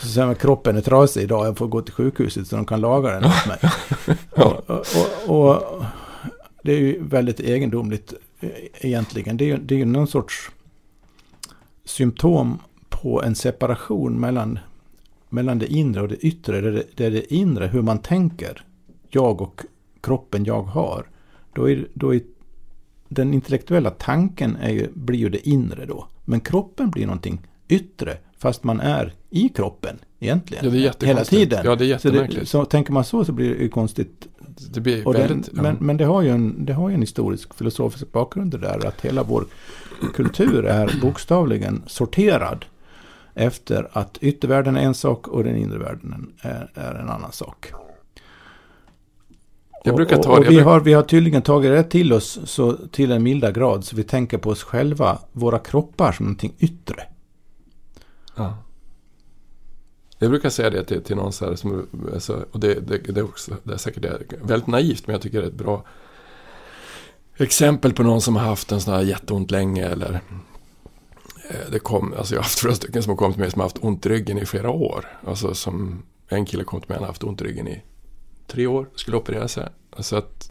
[0.00, 2.80] Så säger man kroppen är trasig idag, jag får gå till sjukhuset så de kan
[2.80, 3.58] laga den åt mig.
[4.34, 4.62] ja.
[4.66, 4.84] och,
[5.28, 5.84] och, och
[6.64, 8.50] det är ju väldigt egendomligt eh,
[8.80, 9.36] egentligen.
[9.36, 10.50] Det är ju, det är ju någon sorts
[11.84, 14.58] symptom på en separation mellan,
[15.28, 16.60] mellan det inre och det yttre.
[16.60, 18.64] Det är det, det är det inre, hur man tänker,
[19.08, 19.60] jag och
[20.00, 21.06] kroppen jag har.
[21.52, 22.20] Då är, då är
[23.08, 26.08] den intellektuella tanken är ju, blir ju det inre då.
[26.24, 30.64] Men kroppen blir någonting yttre, fast man är i kroppen egentligen.
[30.64, 31.32] Ja, det är jättekonstigt.
[31.32, 31.64] Hela tiden.
[31.64, 32.48] Ja, det är jättemärkligt.
[32.48, 34.28] Så, det, så tänker man så så blir det ju konstigt
[34.74, 37.54] det blir väldigt, den, men, men det har, ju en, det har ju en historisk
[37.54, 38.86] filosofisk bakgrund det där.
[38.86, 39.44] Att hela vår
[40.14, 42.64] kultur är bokstavligen sorterad.
[43.34, 47.72] Efter att yttervärlden är en sak och den inre världen är, är en annan sak.
[49.84, 52.72] Jag brukar ta och, och vi, har, vi har tydligen tagit det till oss så
[52.72, 53.84] till en milda grad.
[53.84, 57.04] Så vi tänker på oss själva, våra kroppar som någonting yttre.
[58.34, 58.58] Ja.
[60.18, 63.20] Jag brukar säga det till, till någon så här som, alltså, och det, det, det,
[63.20, 65.84] är också, det är säkert det, väldigt naivt men jag tycker det är ett bra
[67.36, 70.20] exempel på någon som har haft en sån här jätteont länge eller
[71.50, 73.60] eh, det kom, alltså jag har haft flera stycken som har kommit till mig som
[73.60, 75.18] har haft ont i ryggen i flera år.
[75.26, 77.82] Alltså som en kille kom till mig och har haft ont i ryggen i
[78.46, 79.68] tre år, skulle operera sig.
[79.90, 80.50] Alltså att,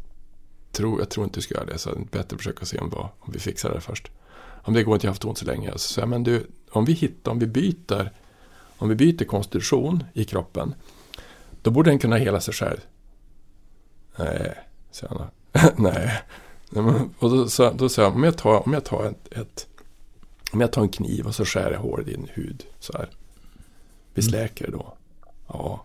[0.72, 2.78] tro, jag tror inte du ska göra det, så det är bättre att försöka se
[2.80, 4.12] om, vad, om vi fixar det först.
[4.64, 5.72] Om det går inte, jag har haft ont så länge.
[5.72, 8.12] Så, så men du, om vi hittar, om vi byter
[8.78, 10.76] om vi byter konstitution i kroppen,
[11.62, 12.78] då borde den kunna hela sig själv.
[14.16, 14.56] Nej,
[14.92, 15.28] säger han.
[15.78, 16.22] Nej.
[17.20, 19.68] Och då, så, då sa jag, om jag tar, om jag tar ett, ett,
[20.54, 23.10] om jag tar en kniv och så skär jag hål i din hud så här.
[24.14, 24.42] Visst Mm.
[24.42, 24.94] läker det då?
[25.48, 25.84] Ja.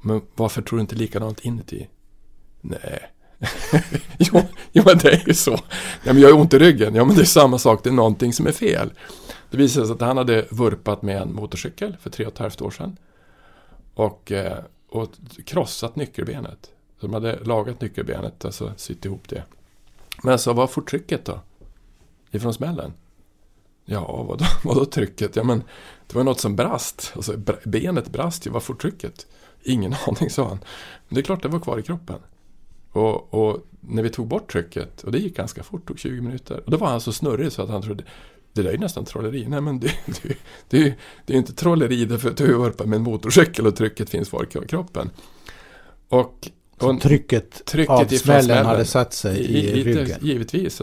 [0.00, 1.88] Men varför tror du inte likadant inuti?
[2.60, 3.10] Nej.
[4.18, 5.58] jo, jo, men det är ju så.
[6.04, 6.94] Ja, men jag har ont i ryggen.
[6.94, 7.84] Ja, men det är samma sak.
[7.84, 8.92] Det är någonting som är fel.
[9.50, 12.62] Det visade sig att han hade vurpat med en motorcykel för tre och ett halvt
[12.62, 12.96] år sedan.
[13.94, 15.08] Och, eh, och
[15.44, 16.70] krossat nyckelbenet.
[17.00, 19.42] De hade lagat nyckelbenet, alltså sytt ihop det.
[20.22, 21.40] Men så vad får trycket då?
[22.30, 22.92] Ifrån smällen?
[23.84, 25.36] Ja, vadå, vadå trycket?
[25.36, 25.62] Ja, men
[26.06, 27.12] det var något som brast.
[27.16, 29.26] Alltså, benet brast ju, vad får trycket?
[29.62, 30.58] Ingen aning, sa han.
[31.08, 32.18] Men det är klart, det var kvar i kroppen.
[32.96, 36.62] Och, och när vi tog bort trycket, och det gick ganska fort, tog 20 minuter.
[36.64, 38.04] Och då var han så snurrig så att han trodde,
[38.52, 39.46] det där är ju nästan trolleri.
[39.48, 40.28] Nej, men det, det,
[40.68, 40.94] det,
[41.26, 44.10] det är ju inte trolleri därför att du är uppe med en motorcykel och trycket
[44.10, 45.10] finns kvar i kroppen.
[46.08, 50.18] Och, och trycket, trycket av smällen, hade satt sig i, i, lite, ryggen.
[50.22, 50.82] Givetvis,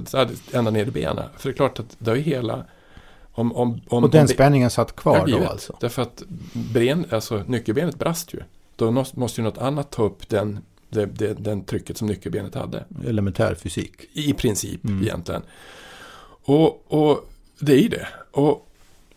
[0.52, 1.26] ända ner i benen.
[1.38, 2.66] För det är klart att det har ju hela...
[3.36, 5.50] Om, om, om, Och den om, spänningen satt kvar Ja, då givet.
[5.50, 5.78] alltså?
[5.80, 6.24] Därför att
[6.54, 8.40] ben, alltså, nyckelbenet brast ju.
[8.76, 10.60] Då måste ju något annat ta upp den,
[10.94, 12.86] det, det, den trycket som nyckelbenet hade.
[13.08, 13.92] Elementär fysik.
[14.14, 15.04] I princip Mm.
[15.04, 15.42] egentligen.
[16.46, 17.30] Och, och
[17.60, 18.08] det är ju det.
[18.32, 18.68] Och,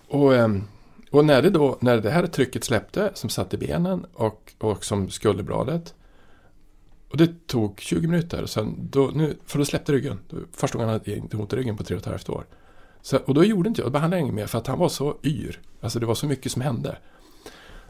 [0.08, 0.64] och, ehm,
[1.10, 4.84] och när, det då, när det här trycket släppte som satt i benen och, och
[4.84, 5.94] som skulderbladet.
[7.10, 8.42] Och det tog 20 minuter.
[8.42, 10.18] Och sen då, nu, för då släppte ryggen.
[10.52, 12.44] Första gången hade inte ont i ryggen på tre och ett halvt år.
[13.02, 14.88] Så, och då gjorde inte jag, då behandlade jag inget mer för att han var
[14.88, 15.60] så yr.
[15.80, 16.98] Alltså det var så mycket som hände.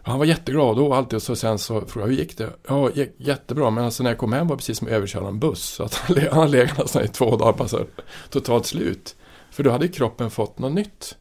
[0.06, 2.50] Och han var jätteglad då alltid och så sen så frågade jag hur gick det?
[2.68, 5.38] Ja, jättebra men alltså när jag kom hem var det precis som att överköra en
[5.38, 5.62] buss.
[5.62, 7.86] Så att han han hade legat nästan i två dagar alltså,
[8.30, 9.16] totalt slut.
[9.50, 11.16] För då hade ju kroppen fått något nytt.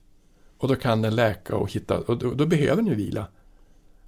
[0.58, 3.28] Och då kan den läka och hitta, och då, då behöver den ju vila.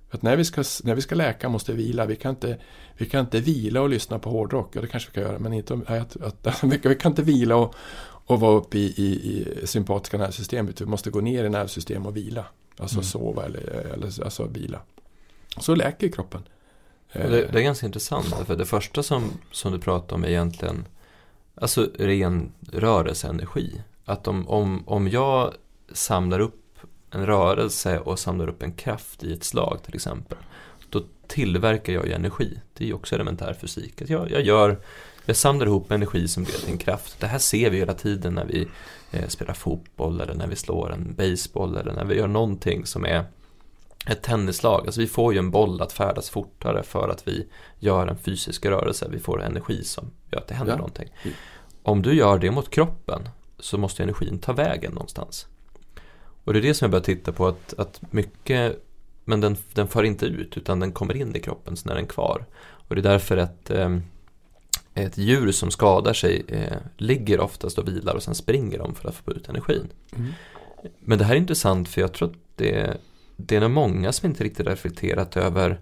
[0.10, 2.06] För att när vi, ska, när vi ska läka måste vi vila.
[2.06, 2.58] Vi kan inte,
[2.98, 4.76] vi kan inte vila och lyssna på hårdrock.
[4.76, 6.96] Ja, det kanske vi kan göra, men inte om, nej, att, att, vi, kan, vi
[6.96, 9.06] kan inte vila och, och vara uppe i, i,
[9.64, 10.82] i sympatiska nervsystemet.
[10.82, 12.46] Vi måste gå ner i nervsystemet och vila.
[12.78, 13.04] Alltså Mm.
[13.04, 13.60] sova eller,
[13.94, 14.82] eller alltså vila.
[15.60, 16.42] Så läker kroppen.
[17.14, 20.86] Det, det är ganska intressant, för det första som, som du pratar om är egentligen
[21.56, 23.82] alltså ren rörelseenergi.
[24.06, 25.54] Att om, om, om jag
[25.92, 26.80] samlar upp
[27.12, 30.38] en rörelse och samlar upp en kraft i ett slag till exempel,
[30.90, 32.60] då tillverkar jag ju energi.
[32.74, 34.02] Det är ju också elementär fysik.
[34.02, 34.80] Att jag, jag, gör,
[35.28, 37.20] jag samlar ihop energi som blir till en kraft.
[37.20, 38.68] Det här ser vi hela tiden när vi
[39.12, 43.06] eh, spelar fotboll eller när vi slår en baseball eller när vi gör någonting som
[43.06, 43.26] är
[44.08, 44.86] ett tennislag.
[44.86, 47.48] Alltså vi får ju en boll att färdas fortare för att vi
[47.80, 49.08] gör en fysisk rörelse.
[49.12, 50.78] Vi får energi som gör att det händer Ja.
[50.78, 51.10] någonting.
[51.84, 55.48] Om du gör det mot kroppen så måste energin ta vägen någonstans.
[56.44, 58.84] Och det är det som jag börjar titta på att, att mycket,
[59.26, 62.04] men den, den far inte ut utan den kommer in i kroppen så när den
[62.04, 62.46] är kvar.
[62.60, 63.98] Och det är därför att eh,
[65.06, 69.10] ett djur som skadar sig eh, ligger oftast och vilar och sen springer de för
[69.10, 69.88] att få ut energin.
[70.16, 70.34] Mm.
[71.00, 72.98] Men det här är intressant för jag tror att det,
[73.36, 75.82] det är nog många som inte riktigt reflekterat över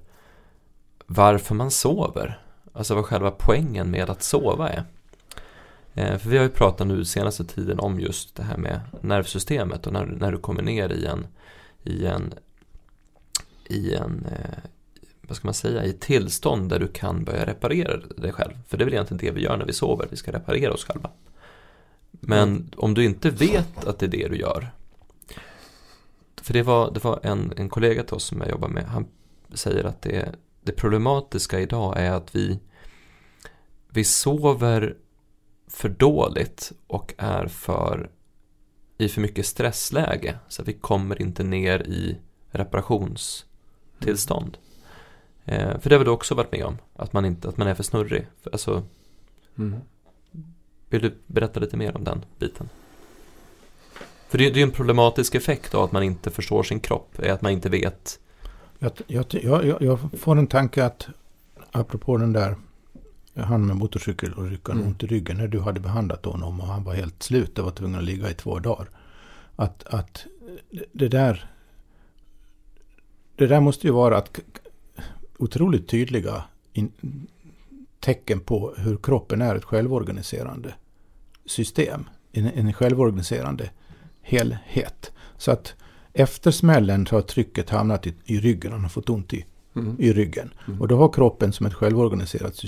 [1.06, 2.42] varför man sover.
[2.74, 4.84] Alltså vad själva poängen med att sova är.
[5.94, 9.88] Eh, för vi har ju pratat nu senaste tiden om just det här med nervsystemet
[9.88, 11.28] och när, när du kommer ner i en,
[11.84, 12.34] i en,
[13.66, 14.70] i en eh,
[15.28, 18.54] vad ska man säga, i tillstånd där du kan börja reparera dig själv.
[18.68, 20.86] För det är väl egentligen det vi gör när vi sover, vi ska reparera oss
[20.86, 21.10] själva.
[22.12, 24.70] Men om du inte vet att det är det du gör.
[26.42, 29.08] För det var, det var en, en kollega till oss som jag jobbar med, han
[29.54, 32.60] säger att det, det problematiska idag är att vi,
[33.90, 34.96] vi sover
[35.68, 38.10] för dåligt och är för
[38.98, 40.38] i för mycket stressläge.
[40.48, 42.18] Så att vi kommer inte ner i
[42.50, 44.58] reparationstillstånd.
[45.46, 46.78] Eh, för det har du också varit med om?
[46.96, 48.28] Att man, inte, att man är för snurrig?
[48.52, 48.84] Alltså,
[49.58, 49.80] Mm.
[50.90, 52.70] vill du berätta lite mer om den biten?
[54.30, 57.20] För det, det är ju en problematisk effekt av att man inte förstår sin kropp,
[57.20, 58.20] är att man inte vet.
[58.80, 61.08] Jag, jag, jag, jag får en tanke att,
[61.72, 62.56] apropå den där,
[63.36, 64.88] han med motorcykel och ryckan Mm.
[64.88, 67.72] ont i ryggen, när du hade behandlat honom och han var helt slut och var
[67.72, 68.90] tvungen att ligga i två dagar.
[69.56, 70.26] Att, att
[70.92, 71.52] det där,
[73.36, 74.40] det där måste ju vara att
[75.38, 76.44] otroligt tydliga
[76.74, 76.92] in,
[78.00, 80.74] tecken på hur kroppen är ett självorganiserande
[81.46, 82.10] system.
[82.32, 83.70] En, en självorganiserande
[84.22, 85.12] helhet.
[85.38, 85.74] Så att
[86.14, 88.72] efter smällen så har trycket hamnat i, i ryggen.
[88.72, 89.46] Han har fått ont i,
[89.76, 89.96] Mm.
[90.00, 90.54] i ryggen.
[90.68, 90.82] Mm.
[90.82, 92.62] Och då har kroppen som ett självorganiserat,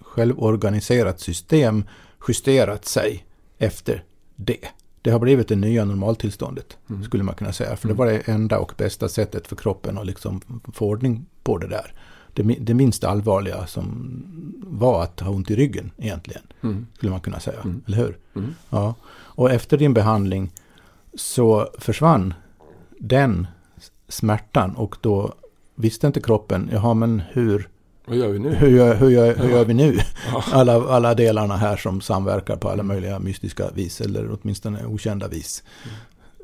[0.00, 1.84] självorganiserat system
[2.28, 3.26] justerat sig
[3.58, 4.04] efter
[4.36, 4.68] det.
[5.06, 7.04] Det har blivit det nya normaltillståndet, Mm.
[7.04, 7.76] skulle man kunna säga.
[7.76, 7.98] För det Mm.
[7.98, 10.40] var det enda och bästa sättet för kroppen att liksom
[10.72, 11.92] få ordning på det där.
[12.32, 14.22] Det, det minst allvarliga som
[14.66, 16.86] var att ha ont i ryggen egentligen, Mm.
[16.96, 17.60] skulle man kunna säga.
[17.60, 17.80] Mm.
[17.86, 18.18] Eller hur?
[18.34, 18.54] Mm.
[18.70, 18.94] Ja.
[19.10, 20.50] Och efter din behandling
[21.14, 22.34] så försvann
[22.98, 23.46] den
[24.08, 25.34] smärtan och då
[25.74, 27.68] visste inte kroppen, jaha men hur,
[28.06, 28.54] Vad gör vi nu?
[28.54, 29.98] hur, gör, hur, gör, hur gör vi nu?
[30.32, 30.44] Ja.
[30.52, 35.62] Alla, alla delarna här som samverkar på alla möjliga mystiska vis eller åtminstone okända vis.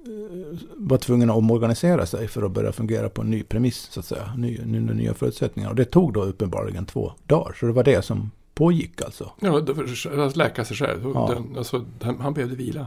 [0.06, 4.00] Eh, Var tvungna att omorganisera sig för att börja fungera på en ny premiss så
[4.00, 4.32] att säga.
[4.36, 5.70] Ny, ny, nya förutsättningar.
[5.70, 7.56] Och det tog då uppenbarligen två dagar.
[7.60, 9.30] Så det var det som pågick alltså.
[9.40, 9.62] Ja,
[10.26, 11.10] att läka sig själv.
[11.14, 11.30] Ja.
[11.34, 11.84] Den, alltså,
[12.20, 12.86] han behövde vila.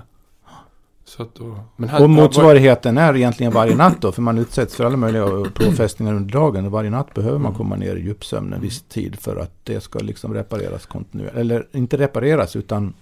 [1.07, 4.75] Så att då, men han, Och motsvarigheten är egentligen varje natt då, för man utsätts
[4.75, 6.65] för alla möjliga påfrestningar under dagen.
[6.65, 7.57] Och varje natt behöver man Mm.
[7.57, 11.37] komma ner i djupsömn en viss tid för att det ska liksom repareras kontinuerligt.
[11.37, 12.93] Eller inte repareras, utan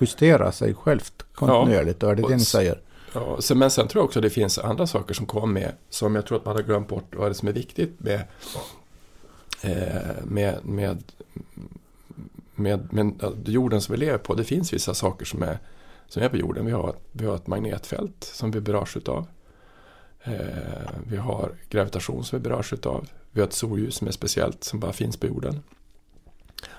[0.00, 2.02] justera sig självt kontinuerligt.
[2.02, 2.80] Och är det det ni säger?
[3.14, 6.14] Ja, sen, men sen tror jag också det finns andra saker som kom med som
[6.14, 8.22] jag tror att man har glömt bort vad det som är viktigt med
[9.62, 9.72] eh,
[10.24, 11.02] med, med,
[12.54, 14.34] med, med jorden som vi lever på.
[14.34, 15.58] Det finns vissa saker som är,
[16.12, 16.66] som är på jorden.
[16.66, 19.26] Vi har, vi har ett magnetfält som vi berörs utav.
[20.22, 20.32] Eh,
[21.08, 23.08] vi har gravitation som vi berörs utav.
[23.30, 25.62] Vi har ett solljus som är speciellt som bara finns på jorden.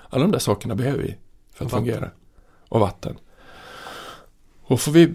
[0.08, 1.16] Alla de där sakerna behöver vi
[1.52, 1.92] för att Och vatten.
[1.94, 2.10] fungera.
[2.68, 3.16] Och vatten.
[4.62, 5.14] Och får vi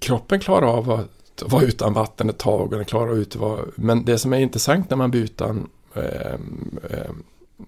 [0.00, 3.64] kroppen klarar av att vara utan vatten ett tag och den klarar ut att vara,
[3.74, 6.34] men det som är intressant när man blir utan eh,
[6.90, 7.10] eh,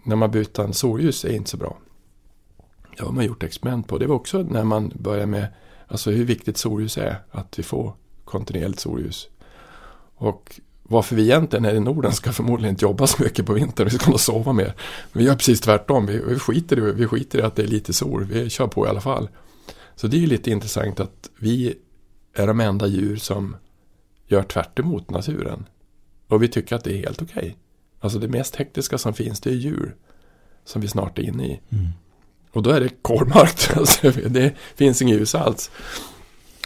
[0.02, 1.76] när man blir utan solljus är inte så bra.
[2.98, 3.98] Det har man gjort experiment på.
[3.98, 5.46] Det var också när man började med
[5.86, 7.92] alltså hur viktigt solljus är, att vi får
[8.24, 9.28] kontinuerligt solljus.
[10.14, 13.88] Och varför vi egentligen här i Norden ska förmodligen inte jobba så mycket på vintern,
[13.88, 14.74] vi ska nog sova mer.
[15.12, 17.66] Men vi gör precis tvärtom, vi, vi, skiter i, vi skiter i att det är
[17.66, 19.28] lite sol, vi kör på i alla fall.
[19.96, 21.74] Så det är ju lite intressant att vi
[22.34, 23.56] är de enda djur som
[24.26, 25.64] gör tvärt emot naturen.
[26.28, 27.56] Och vi tycker att det är helt okej.
[28.00, 29.96] Alltså det mest hektiska som finns det är djur.
[30.64, 31.60] Som vi snart är inne i.
[31.68, 31.88] Mm.
[32.58, 33.70] Och då är det kolmarkt.
[33.76, 35.70] Alltså, det finns inget ljus alls.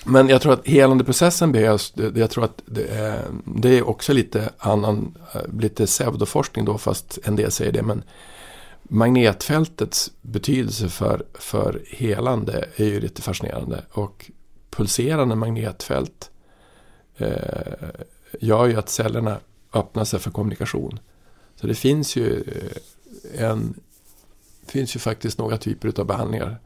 [0.05, 1.93] Men jag tror att helandeprocessen behövs.
[2.15, 7.19] Jag tror att det är, det är också lite annan, eh, lite pseudoforskning då fast
[7.25, 7.83] en del säger det.
[7.83, 8.03] Men
[8.83, 13.85] magnetfältets betydelse för, för helande är ju lite fascinerande.
[13.93, 14.31] Och
[14.71, 16.31] pulserande magnetfält
[17.17, 17.89] eh,
[18.41, 19.37] gör ju att cellerna
[19.73, 20.99] öppnar sig för kommunikation.
[21.61, 22.45] Så det finns ju
[23.35, 23.75] eh, en
[24.73, 26.59] det finns ju faktiskt några typer av behandlingar.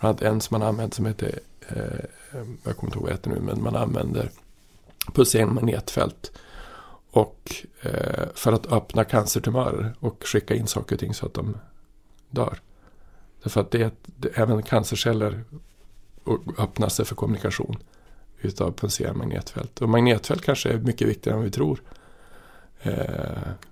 [0.00, 1.76] Bland annat en som man använder som heter, eh,
[2.64, 4.30] jag kommer inte ihåg vad det heter nu, men man använder
[5.14, 6.32] pulserande magnetfält.
[7.10, 11.56] Och eh, för att öppna cancertumörer och skicka in saker och ting så att de
[12.30, 12.58] dör.
[13.42, 15.44] Därför att det, är det, även cancerceller
[16.58, 17.76] öppnar sig för kommunikation
[18.40, 19.82] utav pulserande magnetfält.
[19.82, 21.82] Och magnetfält kanske är mycket viktigare än vi tror.
[22.82, 22.94] Eh,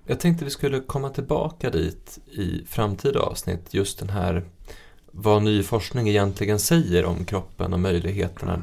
[0.05, 3.73] Jag tänkte vi skulle komma tillbaka dit i framtida avsnitt.
[3.73, 4.43] Just den här
[5.11, 8.61] vad ny forskning egentligen säger om kroppen och möjligheterna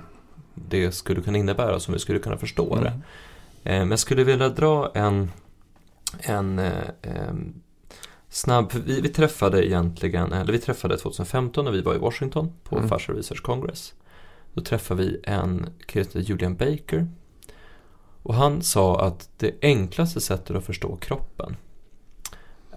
[0.54, 2.80] det skulle kunna innebära som vi skulle kunna förstå det.
[2.88, 3.00] mm.
[3.64, 5.30] Eh, Men jag skulle vilja dra en,
[6.18, 7.34] en eh,
[8.28, 12.76] snabb, vi, vi träffade egentligen, eller vi träffade 2015 när vi var i Washington på
[12.76, 12.88] Mm.
[12.88, 13.94] Fascia Research Congress.
[14.54, 17.08] Då träffade vi en kille Julian Baker.
[18.26, 21.56] Och han sa att det enklaste sättet att förstå kroppen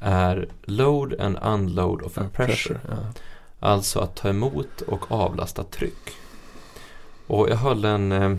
[0.02, 2.80] är load and unload of a Ja, pressure.
[2.90, 2.98] ja.
[3.60, 6.12] Alltså att ta emot och avlasta tryck.
[7.28, 8.38] Och jag höll en, eh,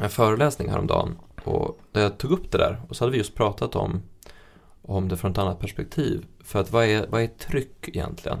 [0.00, 3.34] en föreläsning häromdagen och där jag tog upp det där och så hade vi just
[3.34, 4.02] pratat om,
[4.82, 6.26] om det från ett annat perspektiv.
[6.44, 8.38] För att vad är, vad är tryck egentligen?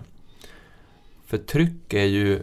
[1.26, 2.42] För tryck är ju,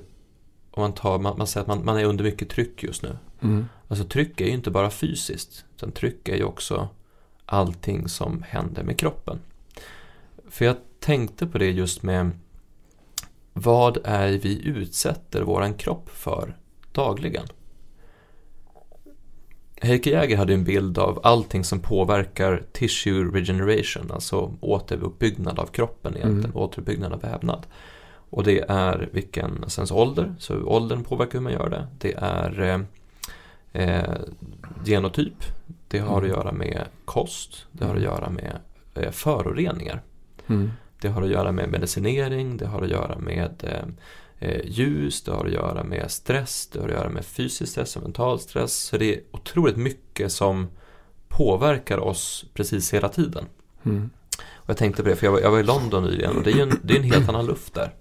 [0.72, 3.18] om man, tar, man, man säger att man, man är under mycket tryck just nu.
[3.42, 3.66] Mm.
[3.92, 6.90] Alltså tryck är ju inte bara fysiskt, utan tryck är ju också
[7.46, 9.40] allting som händer med kroppen.
[10.50, 12.32] För jag tänkte på det just med
[13.54, 16.58] vad är vi utsätter våran kropp för
[16.92, 17.46] dagligen?
[19.82, 26.14] Heike Jäger hade en bild av allting som påverkar tissue regeneration, alltså återuppbyggnad av kroppen
[26.16, 26.58] egentligen, Mm.
[26.58, 27.66] återuppbyggnad av vävnad.
[28.30, 31.88] Och det är vilken, sen så ålder, så åldern påverkar hur man gör det.
[32.00, 32.86] Det är
[33.74, 34.14] eh,
[34.86, 35.44] genotyp,
[35.88, 36.32] det har Mm.
[36.32, 38.58] att göra med kost, det har att göra med
[38.96, 40.02] eh, föroreningar.
[40.48, 40.72] Mm.
[41.02, 45.32] Det har att göra med medicinering, det har att göra med eh, eh, ljus, det
[45.32, 48.74] har att göra med stress, det har att göra med fysisk stress och mental stress.
[48.74, 50.68] Så det är otroligt mycket som
[51.28, 53.46] påverkar oss precis hela tiden.
[53.84, 54.10] Mm.
[54.54, 56.52] Och jag tänkte på det, för jag var, jag var i London nyligen och det
[56.52, 57.94] är ju en, det är en helt annan luft där.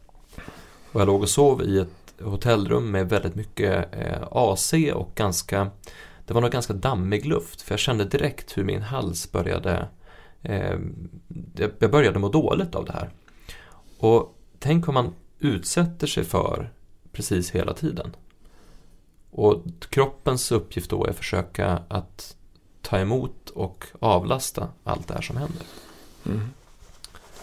[0.92, 5.70] Och jag låg och sov i ett hotellrum med väldigt mycket eh, AC och ganska,
[6.26, 7.62] det var nog ganska dammig luft.
[7.62, 9.88] För jag kände direkt hur min hals började,
[10.42, 10.78] eh,
[11.78, 13.10] jag började må dåligt av det här.
[13.98, 16.70] Och tänk om man utsätter sig för
[17.12, 18.16] precis hela tiden.
[19.30, 22.36] Och kroppens uppgift då är att försöka att
[22.82, 25.62] ta emot och avlasta allt det här som händer.
[26.26, 26.50] Mm.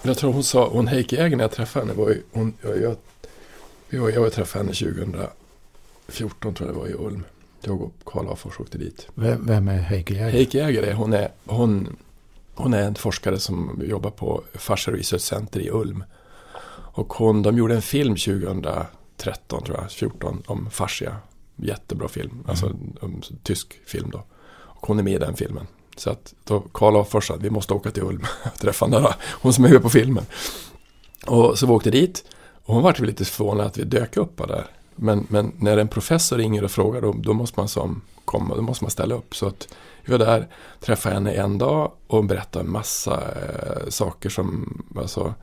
[0.02, 2.82] Jag tror hon sa, hon Heike äger när jag träffade henne, var ju, hon, jag,
[2.82, 2.96] jag,
[3.90, 7.24] jag, var- jag träffade henne 2014 tror jag det var i Ulm.
[7.62, 9.08] Jag och Karl Afors åkte dit.
[9.16, 10.30] Vem, vem är Heike Jäger?
[10.30, 11.96] Heike Jäger är, hon är, hon,
[12.56, 16.04] hon är en forskare som jobbar på Fascia Research Center i Ulm.
[16.70, 21.18] Och hon, de gjorde en film 2013 tror jag, 14 om fascia.
[21.56, 22.66] Jättebra film, alltså
[23.02, 24.24] en tysk film då.
[24.54, 25.68] Och hon är med i den filmen.
[25.96, 29.16] Så att då Karl Afors sa att vi måste åka till Ulm och träffa där,
[29.42, 30.26] hon som är med på filmen.
[31.26, 32.24] Och så vi åkte dit
[32.68, 34.66] och hon vart typ väl lite förvånad att vi dök upp där.
[34.96, 38.62] Men, men när en professor ringer och frågar då, då måste man som komma, då
[38.62, 39.36] måste man ställa upp.
[39.36, 39.68] Så att
[40.06, 40.48] vi var där,
[40.80, 45.34] träffade henne en dag och hon berättade en massa eh, saker som, alltså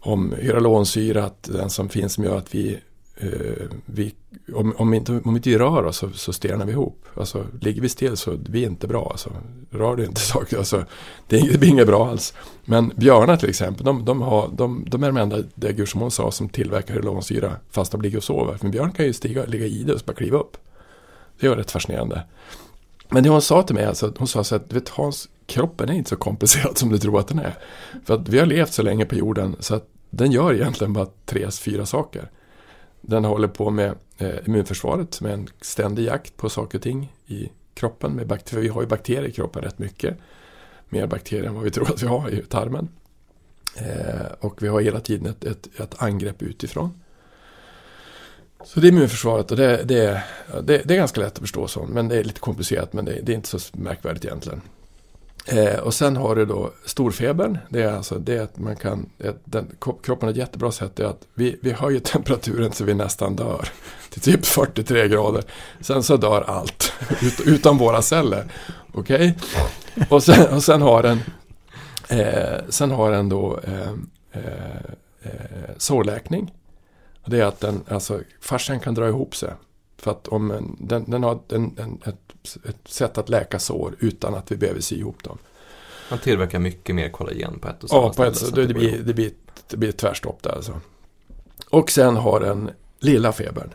[0.00, 2.80] om hyaluronsyra, att den som finns som gör att vi,
[3.22, 4.14] Eh, vi
[4.54, 7.06] om, om, inte, om inte vi rör oss så, så stelnar vi ihop.
[7.14, 9.08] Alltså ligger vi still så vi är inte bra.
[9.10, 9.30] Alltså,
[9.70, 10.84] rör du inte saker, alltså,
[11.26, 12.34] det, är- det blir inget bra alls.
[12.64, 16.10] Men björnar till exempel, de, de, har, de, de är de enda däggdjur som hon
[16.10, 18.56] sa som tillverkar hyalonsyra fast de ligger och sover.
[18.56, 20.56] För en björn kan ju stiga, ligga i det och bara kliva upp.
[21.40, 22.22] Det var rätt fascinerande.
[23.08, 25.92] Men det hon sa till mig, alltså, hon sa så att vet, Hans, kroppen är
[25.94, 27.54] inte så komplicerad som du tror att den är.
[28.04, 31.06] För att vi har levt så länge på jorden så att den gör egentligen bara
[31.26, 32.30] tre, fyra saker.
[33.02, 37.50] Den håller på med eh, immunförsvaret med en ständig jakt på saker och ting i
[37.74, 38.12] kroppen.
[38.12, 38.62] Med bakterier.
[38.62, 40.16] Vi har ju bakterier i kroppen rätt mycket.
[40.88, 42.88] Mer bakterier än vad vi tror att vi har i tarmen.
[43.76, 46.90] Eh, och vi har hela tiden ett, ett, ett angrepp utifrån.
[48.64, 50.22] Så det är immunförsvaret och det, det, är-
[50.62, 51.86] det, det är ganska lätt att förstå så.
[51.86, 54.60] Men det är lite komplicerat men det, det är inte så märkvärdigt egentligen.
[55.46, 57.58] Eh, och sen har du då storfebern.
[57.68, 59.70] Det är alltså det att man kan, det, den,
[60.02, 63.68] kroppen har ett jättebra sätt är att vi, vi höjer temperaturen så vi nästan dör.
[64.10, 65.44] Till typ 43 grader.
[65.80, 66.92] Sen så dör allt.
[67.22, 68.52] Ut, utan våra celler.
[68.92, 69.38] Okej?
[70.08, 71.20] Och, sen, och sen har den
[72.08, 74.42] eh, Sen har den då ehm, eh,
[75.22, 76.52] eh, sårläkning.
[77.26, 79.50] Det är att den, alltså fascian kan dra ihop sig.
[80.02, 83.94] För att om en, den, den har en, en, ett, ett sätt att läka sår
[83.98, 85.38] utan att vi behöver sy ihop dem.
[86.10, 88.98] Man tillverkar mycket mer kollagen på ett och samma Ja, ställe, så det, det, blir,
[88.98, 89.32] det, blir,
[89.68, 90.80] det blir ett tvärstopp där alltså.
[91.70, 93.70] Och sen har den lilla febern.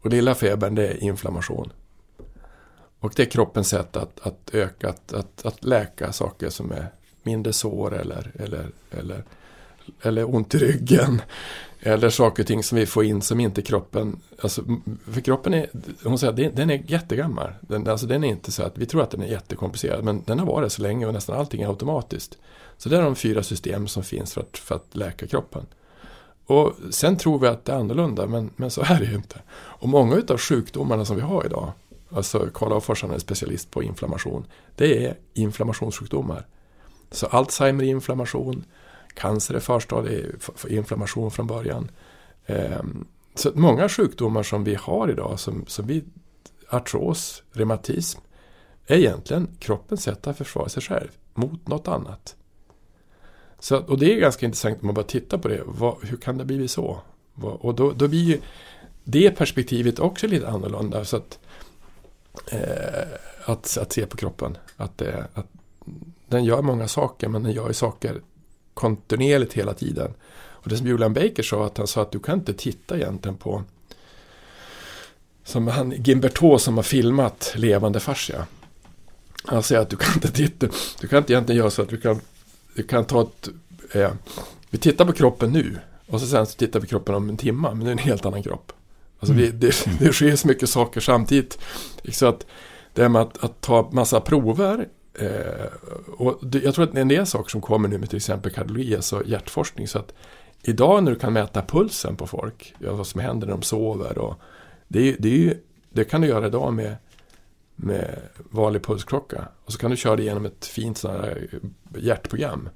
[0.00, 1.72] Och lilla febern det är inflammation.
[2.98, 6.86] Och det är kroppens sätt att, att öka, att, att, att läka saker som är
[7.22, 9.24] mindre sår eller, eller, eller,
[10.02, 11.22] eller ont i ryggen.
[11.84, 14.62] Eller saker och ting som vi får in som inte kroppen, alltså,
[15.10, 15.66] för kroppen är,
[16.04, 17.52] hon säger att den- är jättegammal.
[17.60, 20.38] Den, alltså den är inte så att, vi tror att den är jättekomplicerad, men den
[20.38, 22.38] har varit så länge och nästan allting är automatiskt.
[22.76, 25.66] Så det är de fyra system som finns för att, för att läka kroppen.
[26.46, 29.42] Och sen tror vi att det är annorlunda, men, men så är det ju inte.
[29.52, 31.72] Och många utav sjukdomarna som vi har idag,
[32.10, 34.44] alltså Karl Afors är specialist på inflammation,
[34.76, 36.46] det är inflammationssjukdomar.
[37.10, 38.64] Så Alzheimer är inflammation,
[39.14, 41.90] cancer är förstadieinflammation från början.
[42.46, 46.04] Ehm, så många sjukdomar som vi har idag, som, som vi,
[46.68, 48.20] artros, reumatism,
[48.86, 52.36] är egentligen kroppens sätt att försvara sig själv mot något annat.
[53.58, 55.62] Så, och det är ganska intressant om man bara tittar på det.
[55.66, 57.00] Vad, hur kan det bli så?
[57.40, 58.40] Och då, då blir ju
[59.04, 61.04] det perspektivet också lite annorlunda.
[61.04, 61.38] Så att,
[62.50, 63.08] eh,
[63.44, 64.58] att, att se på kroppen.
[64.76, 65.46] Att, eh, att
[66.28, 68.20] den gör många saker, men den gör ju saker
[68.74, 70.14] kontinuerligt hela tiden.
[70.34, 73.36] Och det som Julian Baker sa, att han sa att du kan inte titta egentligen
[73.36, 73.62] på
[75.44, 78.46] som han, Gimberto som har filmat levande fascia.
[79.44, 80.66] Han säger att du kan inte titta,
[81.00, 82.20] du kan inte egentligen göra så att du kan,
[82.74, 83.48] du kan ta ett,
[83.92, 84.12] eh,
[84.70, 87.36] vi tittar på kroppen nu och så sen så tittar vi på kroppen om en
[87.36, 88.72] timme, men det är en helt annan kropp.
[89.18, 91.58] Alltså vi, det, det sker så mycket saker samtidigt.
[92.12, 92.46] Så att
[92.94, 95.66] det här med att, att ta massa prover Eh,
[96.06, 98.96] och det, jag tror att en del saker som kommer nu med till exempel kardiologi,
[98.96, 99.88] alltså hjärtforskning.
[99.88, 100.14] Så att
[100.62, 104.18] idag när du kan mäta pulsen på folk, ja, vad som händer när de sover
[104.18, 104.34] och
[104.88, 105.58] det, det, är ju,
[105.90, 106.96] det kan du göra idag med,
[107.76, 109.48] med vanlig pulsklocka.
[109.64, 111.58] Och så kan du köra det genom ett fint sån här eh,
[112.02, 112.68] hjärtprogram.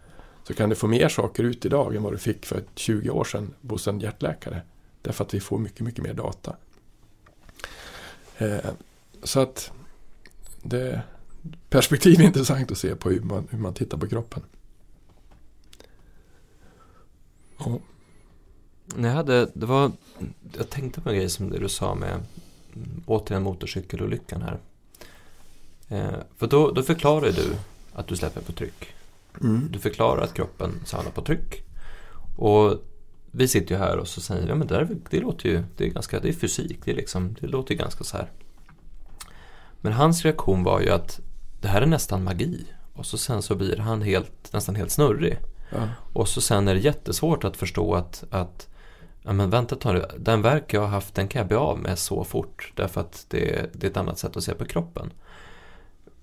[0.43, 3.25] Så kan du få mer saker ut idag än vad du fick för 20 år
[3.25, 4.63] sedan hos en hjärtläkare.
[5.03, 6.57] Därför att vi får mycket, mycket mer data.
[8.39, 8.71] Eh,
[9.23, 9.73] så att
[10.63, 11.03] det
[11.71, 14.43] perspektiv är intressant att se på hur man, hur man tittar på kroppen.
[17.59, 17.79] Ja.
[18.97, 19.93] Jag hade, det var,
[20.57, 22.21] jag tänkte på en grej som det du sa med
[23.07, 24.59] återigen motorcykelolyckan här.
[25.89, 27.57] Eh, för då, då förklarar du
[27.93, 28.95] att du släpper på tryck.
[29.41, 29.69] Mm.
[29.73, 31.63] Du förklarar att kroppen samlar på tryck.
[32.37, 32.83] Och
[33.31, 35.85] vi sitter ju här och så säger ja men det, där, det låter ju, det
[35.85, 38.31] är ganska, det är fysik, det, är liksom, det låter ju ganska så här.
[39.81, 41.21] Men hans reaktion var ju att
[41.67, 42.67] det här är nästan magi.
[42.95, 45.39] Och så sen så blir han helt, nästan helt snurrig.
[45.71, 45.89] Ja.
[46.13, 48.69] Och så sen är det jättesvårt att förstå att, att
[49.23, 51.79] ja men vänta ett tag, den verk jag har haft den kan jag bli av
[51.79, 52.73] med så fort.
[52.75, 55.13] Därför att det, det är ett annat sätt att se på kroppen.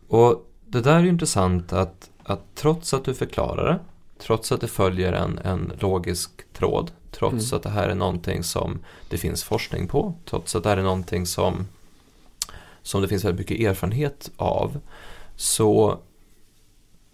[0.07, 3.79] Och det där är ju intressant att, att trots att du förklarar det,
[4.17, 7.57] trots att det följer en, en logisk tråd, trots Mm.
[7.57, 8.79] att det här är någonting som
[9.09, 11.67] det finns forskning på, trots att det här är någonting som,
[12.81, 14.79] som det finns väldigt mycket erfarenhet av,
[15.35, 15.99] så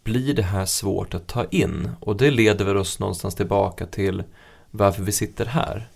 [0.03, 1.89] blir det här svårt att ta in.
[1.99, 4.23] Och det leder väl oss någonstans tillbaka till
[4.71, 5.89] varför vi sitter här.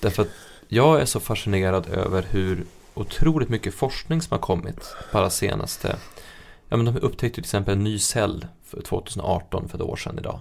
[0.00, 0.28] Därför att
[0.68, 5.96] jag är så fascinerad över hur otroligt mycket forskning som har kommit bara senaste
[6.70, 10.18] Ja men de upptäckte till exempel en ny cell för 2018 för ett år sedan
[10.18, 10.40] idag.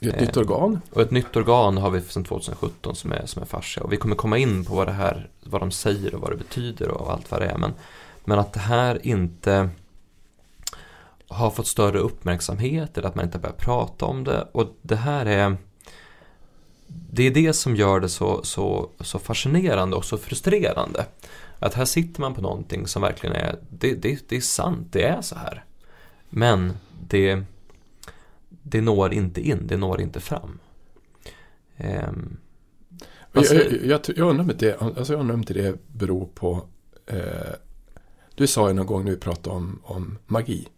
[0.00, 0.80] Ett Eh, nytt organ.
[0.90, 3.82] Och ett nytt organ har vi sedan 2017 som är, som är fascia.
[3.82, 6.36] Och vi kommer komma in på vad det här, vad de säger och vad det
[6.36, 7.58] betyder och allt vad det är.
[7.58, 7.74] Men,
[8.24, 9.68] men att det här inte
[11.28, 14.48] har fått större uppmärksamhet eller att man inte börjar prata om det.
[14.52, 15.56] Och det här är
[16.86, 21.06] det är det som gör det så, så, så fascinerande och så frustrerande.
[21.58, 25.02] Att här sitter man på någonting som verkligen är, det, det, det är sant, det
[25.02, 25.64] är så här.
[26.30, 26.72] Men
[27.08, 27.42] det,
[28.48, 30.58] det når inte in, det når inte fram.
[31.76, 32.36] Ehm,
[33.32, 35.78] vad Jag, jag, jag, jag undrar om inte det, alltså jag undrar om inte det
[35.86, 36.66] beror på...
[37.06, 37.54] Eh,
[38.34, 40.68] du sa ju någon gång när vi pratade om, om magi.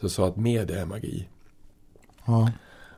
[0.00, 1.28] Så sa att media är magi.
[2.24, 2.50] Ja.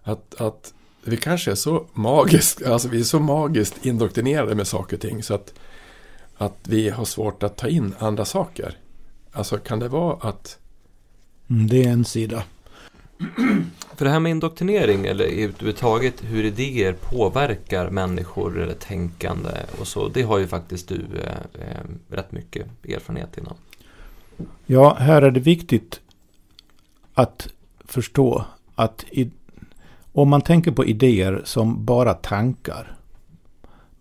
[0.03, 0.75] Att, att
[1.05, 5.23] vi kanske är så magiskt, alltså vi är så magiskt indoktrinerade med saker och ting
[5.23, 5.55] så att,
[6.37, 8.79] att vi har svårt att ta in andra saker.
[9.33, 10.59] Alltså kan det vara att...
[11.51, 12.45] Mm, det är en sida.
[13.97, 20.09] För det här med indoktrinering eller överhuvudtaget hur idéer påverkar människor eller tänkande och så,
[20.09, 21.31] det har ju faktiskt du eh,
[21.63, 23.57] eh, rätt mycket erfarenhet inom.
[24.67, 26.01] Ja, här är det viktigt
[27.17, 27.49] att
[27.85, 28.45] förstå
[28.75, 29.31] att i,
[30.13, 32.97] om man tänker på idéer som bara tankar,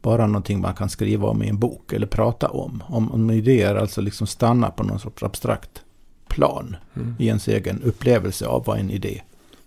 [0.02, 3.76] bara någonting man kan skriva om i en bok eller prata om, om, om idéer
[3.76, 5.84] alltså liksom stannar på någon sorts abstrakt
[6.28, 7.16] plan Mm.
[7.20, 9.22] i ens egen upplevelse av vad en idé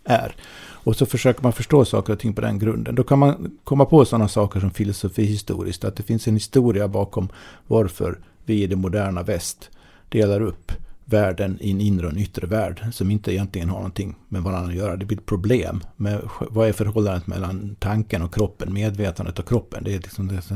[0.04, 0.36] är.
[0.84, 2.94] Och så försöker man förstå saker och ting på den grunden.
[2.94, 7.28] Då kan man komma på sådana saker som filosofihistoriskt, att det finns en historia bakom
[7.66, 9.70] varför vi i det moderna väst
[10.08, 10.72] delar upp
[11.10, 14.70] världen i en inre och en yttre värld som inte egentligen har någonting med varandra
[14.70, 14.96] att göra.
[14.96, 19.84] Det blir ett problem med vad är förhållandet mellan tanken och kroppen, medvetandet och kroppen.
[19.84, 20.52] Det är liksom ett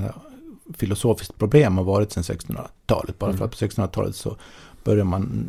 [0.76, 3.18] filosofiskt problem har varit sedan 1600-talet.
[3.18, 4.36] Bara för att på 1600-talet så
[4.84, 5.46] började man,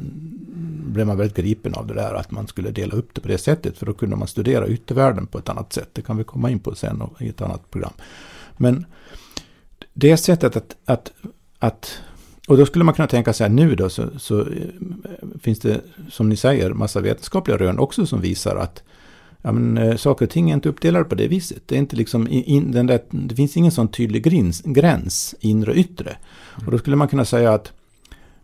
[0.85, 3.37] blev man väldigt gripen av det där att man skulle dela upp det på det
[3.37, 3.77] sättet.
[3.77, 5.89] För då kunde man studera yttervärlden på ett annat sätt.
[5.93, 7.93] Det kan vi komma in på sen och i ett annat program.
[8.57, 8.85] Men
[9.93, 11.11] det sättet att, att,
[11.59, 11.99] att
[12.47, 14.47] och då skulle man kunna tänka sig att nu då så, så eh,
[15.41, 18.83] finns det, som ni säger, massa vetenskapliga rön också som visar att
[19.41, 21.63] ja, men, eh, saker och ting är inte uppdelade på det viset.
[21.65, 25.71] Det, är inte liksom in, den där, det finns ingen sån tydlig gräns, gräns inre
[25.71, 26.17] och yttre.
[26.65, 27.71] Och då skulle man kunna säga att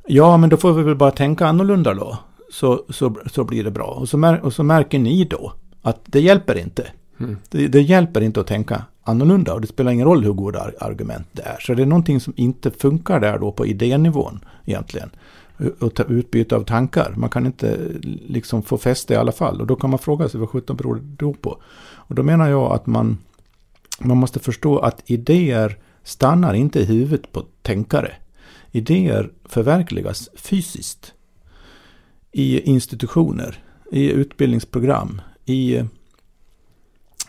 [0.07, 2.17] ja, men då får vi väl bara tänka annorlunda då.
[2.51, 3.85] Så, så, så blir det bra.
[3.85, 6.87] Och så, mär, och så märker ni då att det hjälper inte.
[7.19, 7.37] Mm.
[7.49, 11.27] Det, det hjälper inte att tänka annorlunda och det spelar ingen roll hur goda argument
[11.31, 11.57] det är.
[11.59, 15.09] Så det är någonting som inte funkar där då på idénivån egentligen.
[15.79, 17.13] Och utbyte av tankar.
[17.17, 17.77] Man kan inte
[18.27, 19.61] liksom få fäste i alla fall.
[19.61, 21.61] Och då kan man fråga sig vad sjutton beror det då på?
[21.81, 23.17] Och då menar jag att man,
[23.99, 28.11] man måste förstå att idéer stannar inte i huvudet på tänkare.
[28.71, 31.13] Idéer förverkligas fysiskt.
[32.31, 35.83] I institutioner, i utbildningsprogram, i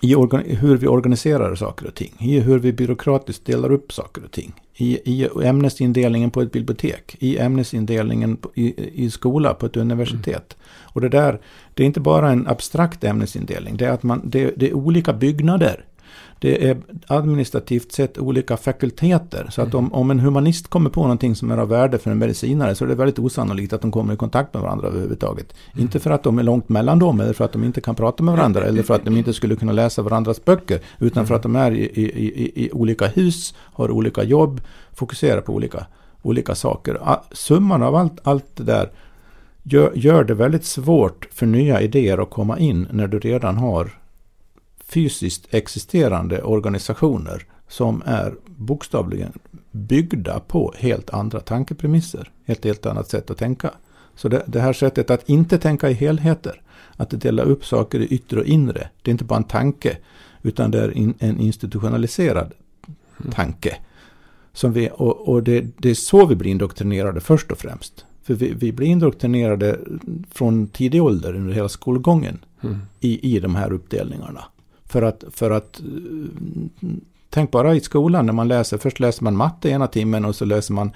[0.00, 0.14] i
[0.54, 4.52] hur vi organiserar saker och ting, i hur vi byråkratiskt delar upp saker och ting,
[4.74, 10.56] i, i ämnesindelningen på ett bibliotek, i ämnesindelningen på, i, i skola på ett universitet.
[10.82, 11.40] Och det där,
[11.74, 15.12] det är inte bara en abstrakt ämnesindelning, det är att man, det, det är olika
[15.12, 15.84] byggnader.
[16.42, 16.76] Det är
[17.06, 19.46] administrativt sett olika fakulteter.
[19.50, 22.18] Så att om, om en humanist kommer på någonting som är av värde för en
[22.18, 25.54] medicinare så är det väldigt osannolikt att de kommer i kontakt med varandra överhuvudtaget.
[25.78, 28.22] Inte för att de är långt mellan dem eller för att de inte kan prata
[28.22, 30.80] med varandra eller för att de inte skulle kunna läsa varandras böcker.
[30.98, 34.60] Utan för att de är i, i, i, i olika hus, har olika jobb,
[34.92, 35.86] fokuserar på olika,
[36.22, 36.98] olika saker.
[37.02, 38.90] A- Summan av allt, allt det där
[39.62, 43.99] gör, gör det väldigt svårt för nya idéer att komma in när du redan har
[44.92, 49.32] fysiskt existerande organisationer som är bokstavligen
[49.70, 52.30] byggda på helt andra tankepremisser.
[52.46, 53.70] Ett helt annat sätt att tänka.
[54.14, 56.62] Så det, det här sättet att inte tänka i helheter,
[56.96, 59.96] att dela upp saker i yttre och inre, det är inte bara en tanke,
[60.42, 62.52] utan det är in, en institutionaliserad
[63.32, 63.76] tanke.
[64.52, 68.04] Som vi, och och det, det är så vi blir indoktrinerade först och främst.
[68.22, 69.78] För vi, vi blir indoktrinerade
[70.30, 72.78] från tidig ålder under hela skolgången Mm.
[73.00, 74.44] i, i de här uppdelningarna.
[74.90, 76.88] För att, för att eh,
[77.30, 80.44] tänk bara i skolan när man läser, först läser man matte ena timmen och så
[80.44, 80.90] läser man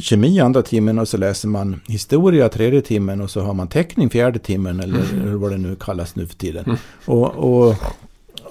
[0.00, 4.10] kemi andra timmen och så läser man historia tredje timmen och så har man teckning
[4.10, 6.64] fjärde timmen eller, eller vad det nu kallas nu för tiden.
[6.64, 6.76] Mm.
[7.04, 7.68] Och, och,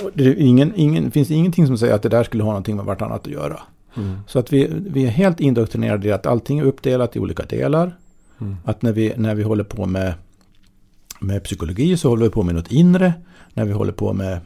[0.04, 2.86] och det ingen, ingen, finns ingenting som säger att det där skulle ha någonting med
[2.86, 3.60] vartannat att göra.
[3.98, 4.18] Mm.
[4.28, 7.96] Så att vi, vi är helt indoktrinerade i att allting är uppdelat i olika delar.
[8.42, 8.56] Mm.
[8.66, 10.14] Att när vi, när vi håller på med,
[11.20, 13.14] med psykologi så håller vi på med något inre.
[13.56, 14.40] När vi håller på med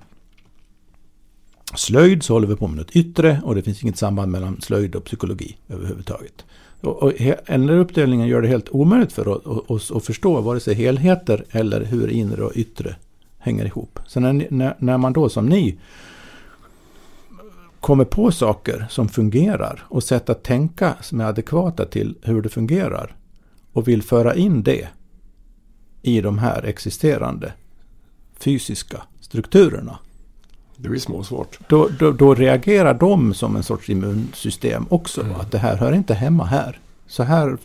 [1.75, 3.41] slöjd så håller vi på med något yttre.
[3.43, 6.45] Och det finns inget samband mellan slöjd och psykologi överhuvudtaget.
[6.81, 7.13] Och, och
[7.47, 9.27] den där uppdelningen gör det helt omöjligt för
[9.71, 12.95] oss att- förstå vare sig helheter eller hur inre och yttre
[13.37, 13.99] hänger ihop.
[14.07, 15.79] Så när, när, när man då som ni
[17.79, 22.49] kommer på saker som fungerar och sätt att tänka som är adekvata till hur det
[22.49, 23.15] fungerar
[23.73, 24.87] och vill föra in det
[26.01, 27.53] i de här existerande
[28.39, 29.99] fysiska strukturerna.
[30.77, 31.59] Det blir småsvårt.
[31.67, 35.21] Då, då, då reagerar de som en sorts immunsystem också.
[35.21, 35.35] Mm.
[35.35, 36.79] Att det här hör inte hemma här.
[37.07, 37.57] Så, här.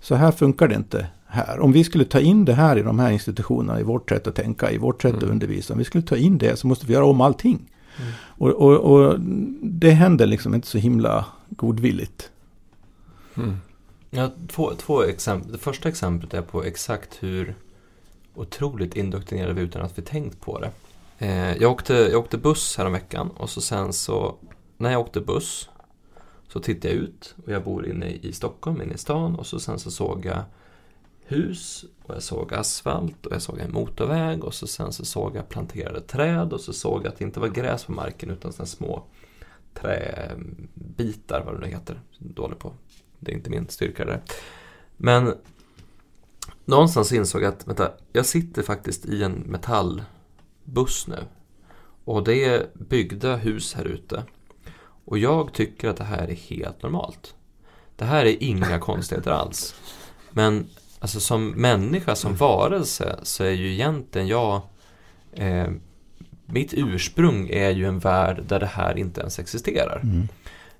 [0.00, 1.60] så här funkar det inte här.
[1.60, 4.34] Om vi skulle ta in det här i de här institutionerna, i vårt sätt att
[4.34, 5.32] tänka, i vårt sätt att Mm.
[5.32, 5.74] undervisa.
[5.74, 7.58] Om vi skulle ta in det så måste vi göra om allting.
[7.98, 8.12] Mm.
[8.18, 9.20] Och, och, och
[9.62, 12.30] det händer liksom inte så himla godvilligt.
[13.34, 13.56] Mm.
[14.10, 15.52] Ja, två, två exempel.
[15.52, 17.54] Det första exemplet är på exakt hur
[18.34, 20.70] otroligt indoktrinerade vi utan att vi tänkt på det.
[21.18, 24.34] Eh, jag, åkte, jag åkte buss häromveckan och så sen så
[24.76, 25.68] när jag åkte buss
[26.48, 29.60] så tittade jag ut och jag bor inne i Stockholm, inne i stan och så
[29.60, 30.44] sen så såg jag
[31.24, 35.36] hus och jag såg asfalt och jag såg en motorväg och så sen så såg
[35.36, 38.52] jag planterade träd och så såg jag att det inte var gräs på marken utan
[38.52, 39.04] såna små
[39.74, 42.00] träbitar, vad det nu heter.
[42.18, 42.72] Dålig på.
[43.18, 44.22] Det är inte min styrka det där.
[44.96, 45.34] Men
[46.64, 51.18] någonstans insåg jag att, vänta, jag sitter faktiskt i en metallbuss nu.
[52.04, 54.24] Och det är byggda hus här ute.
[55.04, 57.34] Och jag tycker att det här är helt normalt.
[57.96, 59.74] Det här är inga konstigheter alls.
[60.30, 60.66] Men
[60.98, 64.60] alltså som människa, som varelse, så är ju egentligen jag...
[65.32, 65.68] Eh,
[66.46, 70.00] mitt ursprung är ju en värld där det här inte ens existerar.
[70.02, 70.28] Mm.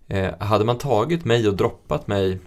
[0.09, 2.39] Eh, hade man tagit mig och droppat mig,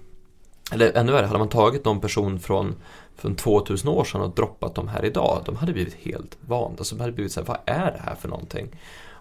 [0.71, 2.75] eller ännu värre, hade man tagit någon person från,
[3.15, 6.77] från 2000 år sedan och droppat dem här idag, de hade blivit helt vanda.
[6.77, 8.79] Alltså, de hade blivit så här, vad är det här för någonting?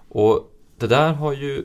[0.09, 1.65] Och det där har ju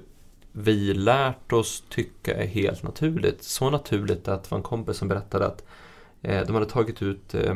[0.52, 3.44] vi lärt oss tycka är helt naturligt.
[3.44, 5.64] Så naturligt att det var en kompis som berättade att
[6.22, 7.56] eh, de hade tagit ut eh,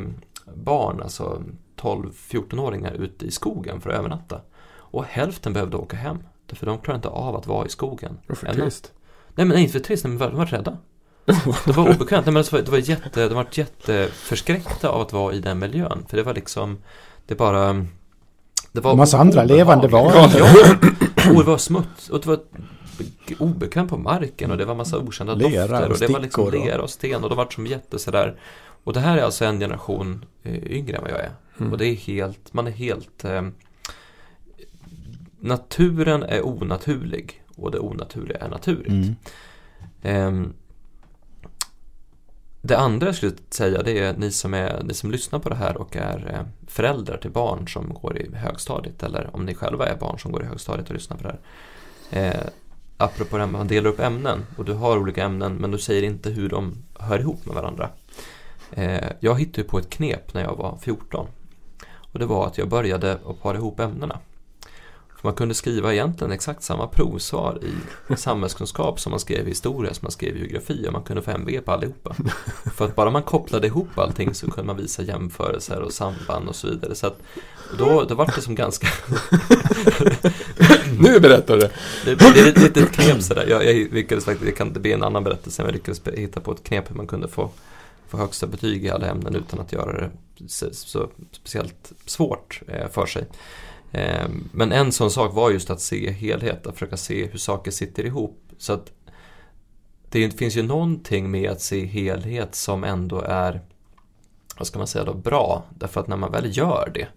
[0.56, 1.44] barn, alltså
[1.78, 4.42] 12-14-åringar ute i skogen för att övernatta.
[4.76, 6.18] Och hälften behövde åka hem.
[6.48, 8.18] För de klarade inte av att vara i skogen.
[8.28, 8.94] Varför trist?
[9.36, 10.78] Nej men inte för trist, men de var rädda.
[11.26, 15.34] Det var obekvämt, nej, men alltså, det var jätte, de var jätteförskräckta av att vara
[15.34, 16.06] i den miljön.
[16.10, 16.78] För det var liksom,
[17.26, 17.86] det bara...
[18.72, 20.40] Det var En massa andra levande varelser.
[20.40, 20.76] Ja,
[21.30, 22.40] och det var smuts och det var
[23.40, 26.52] obekvämt på marken och det var massa okända Lera dofter och och det var liksom
[26.52, 28.40] lera och sten och det var som jätte sådär.
[28.84, 31.32] Och det här är alltså en generation eh, yngre än vad jag är.
[31.60, 31.72] Mm.
[31.72, 33.26] Och det är helt, man är helt...
[33.26, 33.42] Eh,
[35.40, 38.88] naturen är onaturlig och det onaturliga är naturligt.
[38.88, 39.16] Mm.
[40.02, 40.54] Ehm,
[42.66, 45.56] det andra jag skulle säga det är ni som, är, ni som lyssnar på det
[45.56, 49.88] här och är eh, föräldrar till barn som går i högstadiet eller om ni själva
[49.88, 51.36] är barn som går i högstadiet och lyssnar på det
[52.10, 52.30] här.
[52.30, 52.48] Eh,
[52.98, 55.72] apropå det här med att man delar upp ämnen och du har olika ämnen men
[55.72, 57.90] du säger inte hur de hör ihop med varandra.
[58.72, 61.28] Eh, jag hittade ju på ett knep när jag var 14
[61.94, 64.20] och det var att jag började att para ihop ämnena.
[65.24, 67.60] Man kunde skriva egentligen exakt samma provsvar
[68.10, 71.22] i samhällskunskap som man skrev i historia, som man skrev i geografi och man kunde
[71.22, 72.16] få MV på allihopa.
[72.76, 76.56] För att bara man kopplade ihop allting så kunde man visa jämförelser och samband och
[76.56, 76.96] så vidare.
[76.96, 77.22] Så att
[77.78, 78.88] då, då var det som ganska...
[81.00, 81.70] Nu berättar du!
[82.06, 83.46] Det, det är ett litet knep sådär.
[83.50, 86.42] Jag, jag lyckades faktiskt, det kan inte bli en annan berättelse, men jag lyckades hitta
[86.42, 87.50] på ett knep hur man kunde få,
[88.08, 90.10] få högsta betyg i alla ämnen utan att göra det
[90.48, 93.26] så, så speciellt svårt eh, för sig.
[93.94, 97.72] Eh, men en sån sak var just att se helhet, att försöka se hur saker
[97.72, 98.40] sitter ihop.
[98.58, 98.92] Så att
[100.10, 103.62] det finns ju någonting med att se helhet som ändå är,
[104.58, 105.64] vad ska man säga då, bra.
[105.70, 107.08] Därför att när man väl gör det,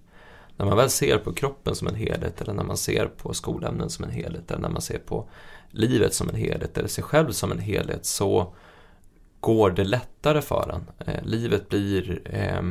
[0.57, 3.91] när man väl ser på kroppen som en helhet eller när man ser på skolämnen
[3.91, 5.29] som en helhet eller när man ser på
[5.71, 8.55] livet som en helhet eller sig själv som en helhet så
[9.41, 11.07] går det lättare för en.
[11.07, 12.63] Eh, livet blir eh,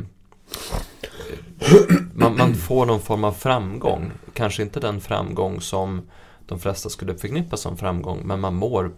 [2.14, 4.12] man, man får någon form av framgång.
[4.34, 6.10] Kanske inte den framgång som
[6.46, 8.94] de flesta skulle förknippa som framgång, men man mår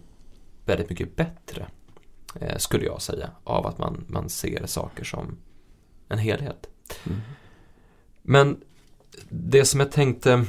[0.65, 1.67] väldigt mycket bättre.
[2.35, 5.37] eh, skulle jag säga, av att man, man ser saker som
[6.09, 6.69] en helhet.
[7.05, 7.19] Mm.
[8.21, 8.61] Men
[9.29, 10.45] det som jag tänkte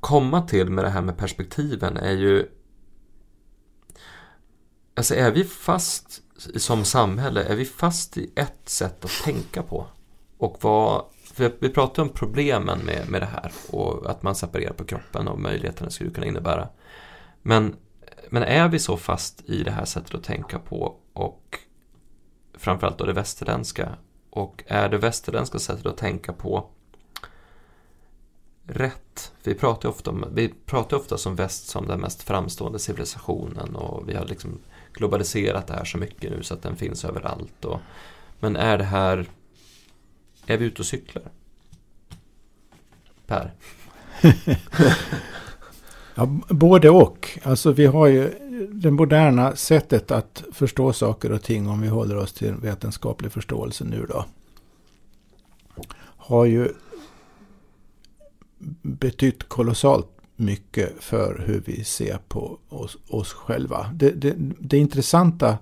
[0.00, 2.48] komma till med det här med perspektiven är ju
[4.94, 6.22] Alltså är vi fast
[6.56, 9.86] som samhälle, är vi fast i ett sätt att tänka på?
[10.38, 11.04] Och vad,
[11.36, 15.40] vi pratar om problemen med, med det här och att man separerar på kroppen och
[15.40, 16.68] möjligheterna skulle kunna innebära.
[17.42, 17.76] Men,
[18.28, 21.58] men är vi så fast i det här sättet att tänka på och
[22.54, 23.96] framförallt då det västerländska
[24.30, 26.70] och är det västerländska sättet att tänka på
[28.64, 29.32] rätt?
[29.42, 34.08] Vi pratar ofta om, vi pratar ofta som väst som den mest framstående civilisationen och
[34.08, 34.58] vi har liksom
[34.96, 37.64] globaliserat det här så mycket nu så att den finns överallt.
[37.64, 37.80] Och,
[38.40, 39.26] men är det här,
[40.46, 41.24] är vi ute och cyklar?
[43.26, 43.52] Per?
[46.18, 47.38] Ja, både och.
[47.42, 48.30] Alltså vi har ju
[48.72, 53.84] det moderna sättet att förstå saker och ting om vi håller oss till vetenskaplig förståelse
[53.84, 54.24] nu då.
[56.16, 56.68] Har ju
[58.82, 63.90] betytt kolossalt mycket för hur vi ser på oss, oss själva.
[63.94, 65.58] Det, det, det intressanta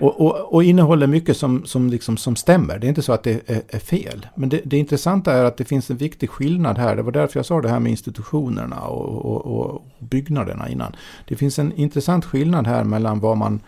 [0.00, 2.78] och, och, och, innehåller mycket som, som, liksom, som stämmer.
[2.78, 4.26] Det är inte så att det är, är fel.
[4.34, 6.96] Men det, det, intressanta är att det finns en viktig skillnad här.
[6.96, 10.96] Det var därför jag sa det här med institutionerna och, och byggnaderna innan.
[11.28, 13.60] Det finns en intressant skillnad här mellan vad man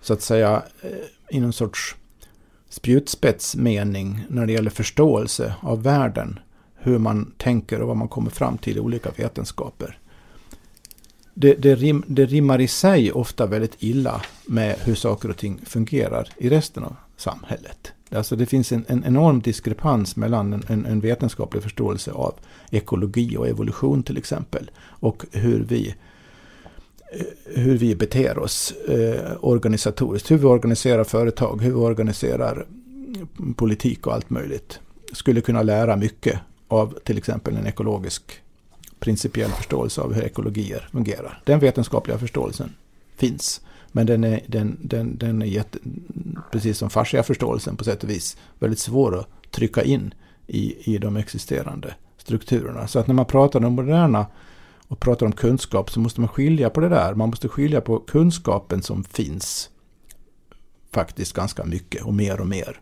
[0.00, 1.96] så att säga eh, i någon sorts
[2.68, 6.38] spjutspetsmening när det gäller förståelse av världen
[6.82, 9.98] hur man tänker och vad man kommer fram till i olika vetenskaper.
[11.34, 15.60] Det, det, rim, det rimmar i sig ofta väldigt illa med hur saker och ting
[15.66, 17.92] fungerar i resten av samhället.
[18.10, 22.34] Alltså det finns en, en enorm diskrepans mellan en, en, en, vetenskaplig förståelse av
[22.70, 25.94] ekologi och evolution till exempel och hur vi,
[27.44, 30.30] hur vi beter oss eh, organisatoriskt.
[30.30, 32.66] Hur vi organiserar företag, hur vi organiserar
[33.56, 34.80] politik och allt möjligt.
[35.12, 36.38] Skulle kunna lära mycket
[36.72, 38.22] av till exempel en ekologisk
[38.98, 41.42] principiell förståelse av hur ekologier fungerar.
[41.44, 42.74] Den vetenskapliga förståelsen
[43.16, 43.60] finns.
[43.92, 45.78] Men den är, den, den, den är jätte,
[46.52, 50.14] precis som fascia förståelsen på sätt och vis väldigt svår att trycka in
[50.46, 52.86] i, i de existerande strukturerna.
[52.86, 54.26] Så att när man pratar om moderna
[54.88, 57.14] och pratar om kunskap så måste man skilja på det där.
[57.14, 59.70] Man måste skilja på kunskapen som finns
[60.92, 62.80] faktiskt ganska mycket och mer och mer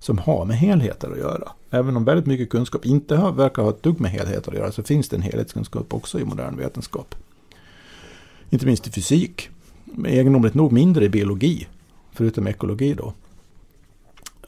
[0.00, 1.52] som har med helheter att göra.
[1.70, 4.72] Även om väldigt mycket kunskap inte har, verkar ha ett dugg med helheter att göra
[4.72, 7.14] så finns det en helhetskunskap också i modern vetenskap.
[8.50, 9.48] Inte minst i fysik.
[10.06, 11.66] Egendomligt nog mindre i biologi,
[12.12, 13.12] förutom ekologi då.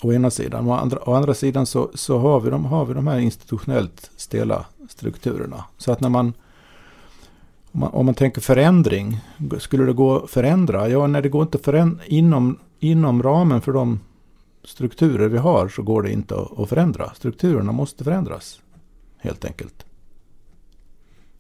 [0.03, 0.69] Å ena sidan.
[0.69, 4.11] Å andra, å andra sidan så, så har, vi de, har vi de här institutionellt
[4.17, 5.65] stela strukturerna.
[5.79, 6.33] Så att när man
[7.73, 9.21] om man, om man tänker förändring,
[9.59, 10.89] skulle det gå att förändra?
[10.89, 14.01] Ja, när det går inte förändra inom, inom ramen för de
[14.65, 17.15] strukturer vi har så går det inte att förändra.
[17.15, 18.61] Strukturerna måste förändras.
[19.19, 19.87] Helt enkelt.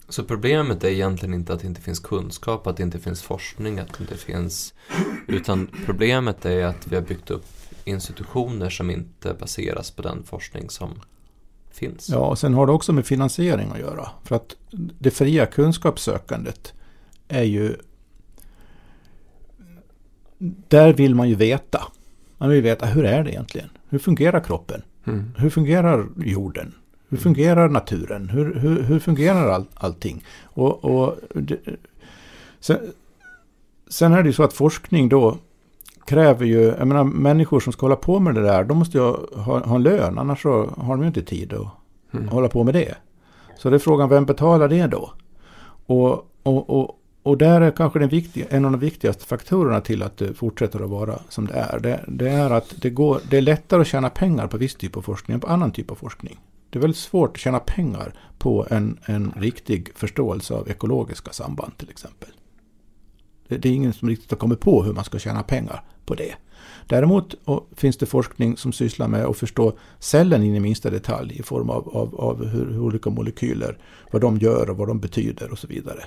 [0.08, 3.78] Så problemet är egentligen inte att det inte finns kunskap, att det inte finns forskning,
[3.78, 4.74] att det inte finns...
[5.28, 7.46] Utan problemet är att vi har byggt upp
[7.84, 11.00] institutioner som inte baseras på den forskning som
[11.70, 12.08] finns.
[12.08, 14.10] Ja, och sen har det också med finansiering att göra.
[14.24, 14.56] För att
[14.98, 16.72] det fria kunskapssökandet
[17.28, 17.76] är ju...
[20.68, 21.82] Där vill man ju veta.
[22.42, 23.68] Man vill veta hur är det egentligen?
[23.88, 24.82] Hur fungerar kroppen?
[25.04, 25.32] Mm.
[25.36, 26.74] Hur fungerar jorden?
[27.08, 28.28] Hur fungerar naturen?
[28.28, 30.24] Hur, hur, hur fungerar all, allting?
[30.44, 31.58] Och, och det,
[32.60, 32.78] sen,
[33.88, 35.36] sen är det ju så att forskning då
[36.06, 39.04] kräver ju, jag menar människor som ska hålla på med det där, de måste ju
[39.04, 41.66] ha, ha en lön, annars så har de ju inte tid att
[42.14, 42.28] mm.
[42.28, 42.94] hålla på med det.
[43.58, 45.12] Så det är frågan, vem betalar det då?
[45.86, 46.12] Och,
[46.42, 50.16] och, och, och där är kanske den viktiga, en av de viktigaste faktorerna till att
[50.16, 51.80] det fortsätter att vara som det är.
[51.80, 54.96] Det, det, är att det, går, det är lättare att tjäna pengar på viss typ
[54.96, 56.40] av forskning än på annan typ av forskning.
[56.70, 61.76] Det är väldigt svårt att tjäna pengar på en, en riktig förståelse av ekologiska samband
[61.76, 62.28] till exempel.
[63.48, 66.14] Det, det är ingen som riktigt har kommit på hur man ska tjäna pengar på
[66.14, 66.34] det.
[66.86, 67.34] Däremot
[67.76, 71.70] finns det forskning som sysslar med att förstå cellen in i minsta detalj i form
[71.70, 73.78] av, av, av hur, hur olika molekyler,
[74.10, 76.04] vad de gör och vad de betyder och så vidare.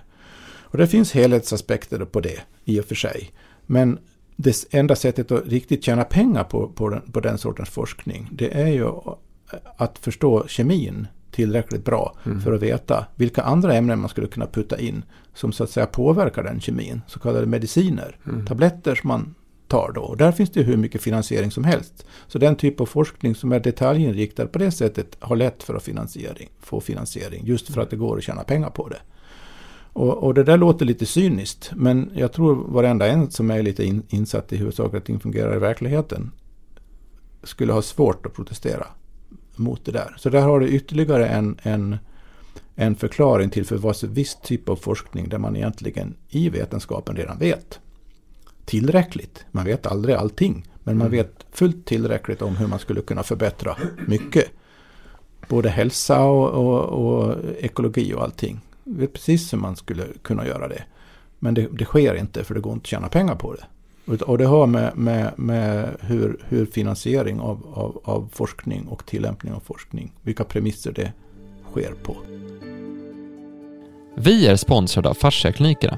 [0.76, 3.32] Och det finns helhetsaspekter på det i och för sig.
[3.66, 4.00] Men
[4.36, 8.62] det enda sättet att riktigt tjäna pengar på, på, den, på den sortens forskning, det
[8.62, 8.90] är ju
[9.78, 12.42] att förstå kemin tillräckligt bra mm.
[12.42, 15.04] för att veta vilka andra ämnen man skulle kunna putta in
[15.34, 17.02] som så att säga påverkar den kemin.
[17.08, 18.46] Så kallade mediciner, mm.
[18.46, 19.36] tabletter som man
[19.68, 20.02] tar då.
[20.02, 22.06] Och där finns det hur mycket finansiering som helst.
[22.28, 25.84] Så den typ av forskning som är detaljinriktad på det sättet har lätt för att
[25.84, 27.46] finansiering, få finansiering.
[27.46, 29.00] Just för att det går att tjäna pengar på det.
[29.96, 33.84] Och, och det där låter lite cyniskt, men jag tror varenda en som är lite
[33.84, 36.32] in, insatt i hur saker och ting fungerar i verkligheten
[37.44, 38.88] skulle ha svårt att protestera
[39.56, 40.16] mot det där.
[40.18, 41.98] Så där har du ytterligare en, en,
[42.76, 47.38] en förklaring till för vad viss typ av forskning där man egentligen i vetenskapen redan
[47.38, 47.80] vet
[48.66, 49.46] tillräckligt.
[49.52, 51.18] Man vet aldrig allting, men man mm.
[51.18, 53.78] vet fullt tillräckligt om hur man skulle kunna förbättra
[54.08, 54.46] mycket.
[55.48, 58.62] Både hälsa och, och, och ekologi och allting.
[58.86, 60.84] Det vet precis hur man skulle kunna göra det.
[61.40, 64.22] Men det, det, sker inte för det går inte att tjäna pengar på det.
[64.22, 69.54] Och det har med, med, med hur, hur finansiering av, av, av forskning och tillämpning
[69.54, 71.14] av forskning, vilka premisser det
[71.72, 72.16] sker på.
[74.18, 75.98] Vi är sponsrade av fasciaklinikerna.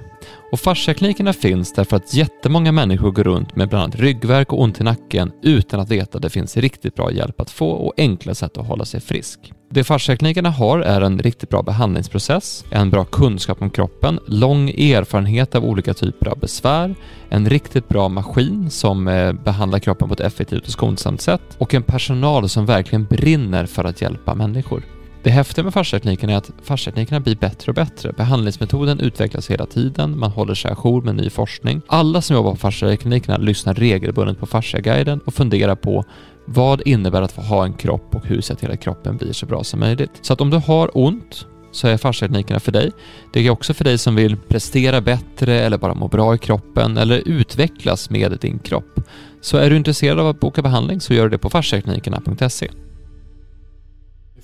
[0.52, 4.82] Och fasciaklinikerna finns därför att jättemånga människor går runt med bland annat ryggvärk och ont
[4.82, 8.36] i nacken utan att veta att det finns riktigt bra hjälp att få och enkla
[8.36, 9.54] sätt att hålla sig frisk.
[9.70, 15.56] Det fasciaklinikerna har är en riktigt bra behandlingsprocess, en bra kunskap om kroppen, lång erfarenhet
[15.56, 16.96] av olika typer av besvär,
[17.30, 21.74] en riktigt bra maskin som eh, behandlar kroppen på ett effektivt och skonsamt sätt och
[21.74, 24.84] en personal som verkligen brinner för att hjälpa människor.
[25.28, 28.12] Det häftiga med fasciatekniken är att fasciateknikerna blir bättre och bättre.
[28.12, 31.82] Behandlingsmetoden utvecklas hela tiden, man håller sig ajour med ny forskning.
[31.88, 36.06] Alla som jobbar på fasciateknikerna lyssnar regelbundet på Fasciaguiden och funderar på
[36.46, 39.46] vad innebär att få ha en kropp och hur ser till att kroppen blir så
[39.46, 40.12] bra som möjligt.
[40.22, 42.92] Så att om du har ont så är fasciateknikerna för dig.
[43.34, 46.98] Det är också för dig som vill prestera bättre eller bara må bra i kroppen
[46.98, 49.00] eller utvecklas med din kropp.
[49.42, 52.70] Så är du intresserad av att boka behandling så gör du det på fasciateknikerna.se.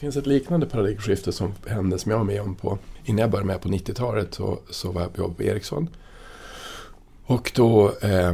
[0.03, 3.29] Det finns ett liknande paradigmskifte som hände som jag var med om på innan jag
[3.29, 5.89] började med på 90-talet så, så var jag på Ericsson.
[7.25, 8.33] Och då eh,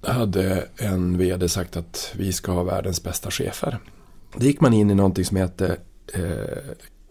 [0.00, 3.78] hade en VD sagt att vi ska ha världens bästa chefer.
[4.36, 5.76] Då gick man in i någonting som hette
[6.14, 6.22] eh,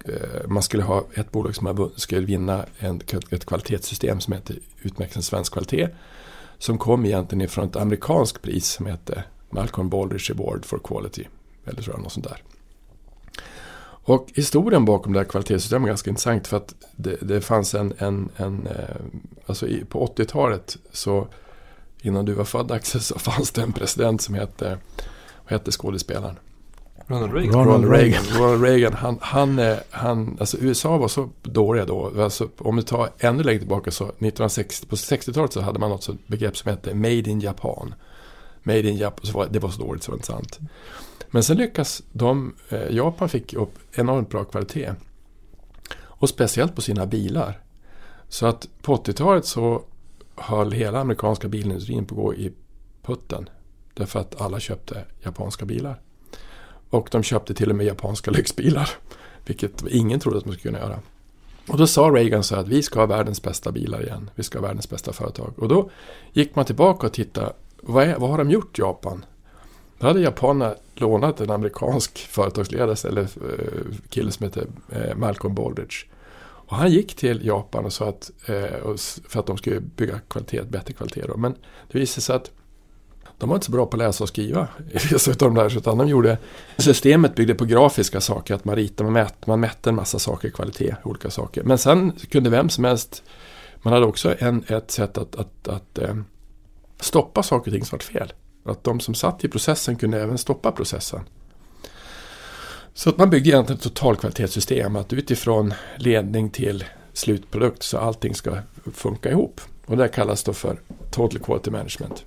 [0.05, 5.23] eh man skulle ha ett bolag som skulle vinna en, ett kvalitetssystem som heter Utmärkelsen
[5.23, 5.87] Svensk Kvalitet.
[6.57, 11.27] Som kom egentligen ifrån ett amerikanskt pris som hette Malcolm Baldrige Award for Quality.
[11.65, 12.41] Eller tror jag något sånt där.
[14.03, 17.93] Och historien bakom det här kvalitetssystemet är ganska intressant för att det, det fanns en,
[17.97, 18.95] en, en eh,
[19.45, 21.27] alltså på 80-talet så
[22.01, 24.77] innan du var född Axel så fanns det en president som hette,
[25.43, 26.35] vad hette skådespelaren?
[27.07, 27.65] Ronald Reagan.
[27.65, 28.23] Ronald Reagan.
[28.33, 32.23] Ronald Reagan han, han, eh, han, alltså USA var så dåliga då.
[32.23, 36.27] Alltså, om du tar ännu längre tillbaka så 1960, på 60-talet så hade man något
[36.27, 37.93] begrepp som hette Made in Japan.
[38.63, 40.59] Made in Japan, så var, det var så dåligt så det var inte sant.
[41.31, 44.93] Men sen lyckas de, eh, Japan fick upp enormt bra kvalitet.
[45.97, 47.61] Och speciellt på sina bilar.
[48.27, 49.83] Så att på 80-talet så
[50.35, 52.53] höll hela amerikanska bilindustrin på att gå i
[53.01, 53.49] putten.
[53.93, 56.01] Därför att alla köpte japanska bilar.
[56.89, 58.89] Och de köpte till och med japanska lyxbilar.
[59.45, 60.99] Vilket ingen trodde att man skulle kunna göra.
[61.67, 64.29] Och då sa Reagan så att vi ska ha världens bästa bilar igen.
[64.35, 65.53] Vi ska ha världens bästa företag.
[65.57, 65.89] Och då
[66.33, 67.53] gick man tillbaka och tittade.
[67.81, 69.25] Vad, är, vad har de gjort Japan?
[70.01, 76.05] Då hade japanerna lånat en amerikansk företagsledare, eller eh, kille som heter eh, Malcolm Baldrige.
[76.41, 78.95] Och han gick till Japan och sa att, eh,
[79.27, 81.21] för att de skulle bygga kvalitet, bättre kvalitet.
[81.27, 81.37] Då.
[81.37, 81.55] Men
[81.91, 82.51] det visade sig att
[83.37, 85.77] de var inte så bra på att läsa och skriva i vissa av de där.
[85.77, 86.37] Utan de gjorde,
[86.77, 90.49] systemet byggde på grafiska saker, att man ritade, man mätte, man mätte en massa saker,
[90.49, 91.63] kvalitet, olika saker.
[91.63, 93.23] Men sen kunde vem som helst,
[93.81, 96.17] man hade också en, ett sätt att, att, att, att
[96.99, 98.33] stoppa saker och ting som var fel.
[98.63, 101.19] Att de som satt i processen kunde även stoppa processen.
[102.93, 104.95] Så att man byggde egentligen ett totalkvalitetssystem.
[104.95, 106.83] Att utifrån ledning till
[107.13, 108.57] slutprodukt så allting ska
[108.93, 109.61] funka ihop.
[109.85, 110.79] Och det kallas då för
[111.11, 112.25] Total Quality Management.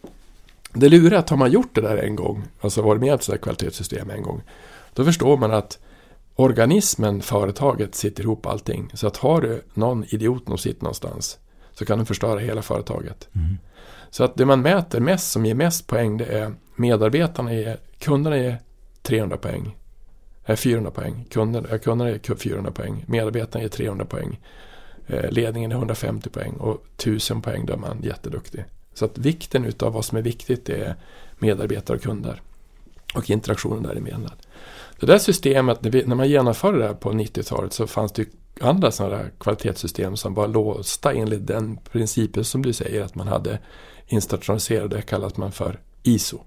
[0.72, 3.11] Det luriga är att har man gjort det där en gång, alltså varit med i
[3.11, 4.43] ett sådant kvalitetssystem en gång,
[4.95, 5.78] då förstår man att
[6.35, 8.91] organismen, företaget, sitter ihop allting.
[8.95, 11.39] Så att har du någon idiot som sitter någonstans
[11.75, 13.29] så kan du förstöra hela företaget.
[13.33, 13.59] Mm.
[14.11, 18.37] Så att det man mäter mest som ger mest poäng det är medarbetarna är, kunderna
[18.37, 18.59] är
[19.03, 19.77] 300 poäng.
[20.45, 21.27] Är 400 poäng.
[21.31, 23.05] Kunderna, kunderna är 400 poäng.
[23.09, 24.41] Medarbetarna är 300 poäng.
[25.07, 28.64] Eh, ledningen är 150 poäng och 1000 poäng då är man jätteduktig.
[28.95, 30.95] Så att vikten utav vad som är viktigt är
[31.39, 32.43] medarbetare och kunder.
[33.14, 34.31] Och interaktionen däremellan.
[35.01, 38.27] Det där systemet, när man genomförde det här på 90-talet så fanns det
[38.61, 43.28] andra sådana där kvalitetssystem som var låsta enligt den principen som du säger att man
[43.28, 43.59] hade
[44.07, 46.38] institutionaliserade kallas man för ISO.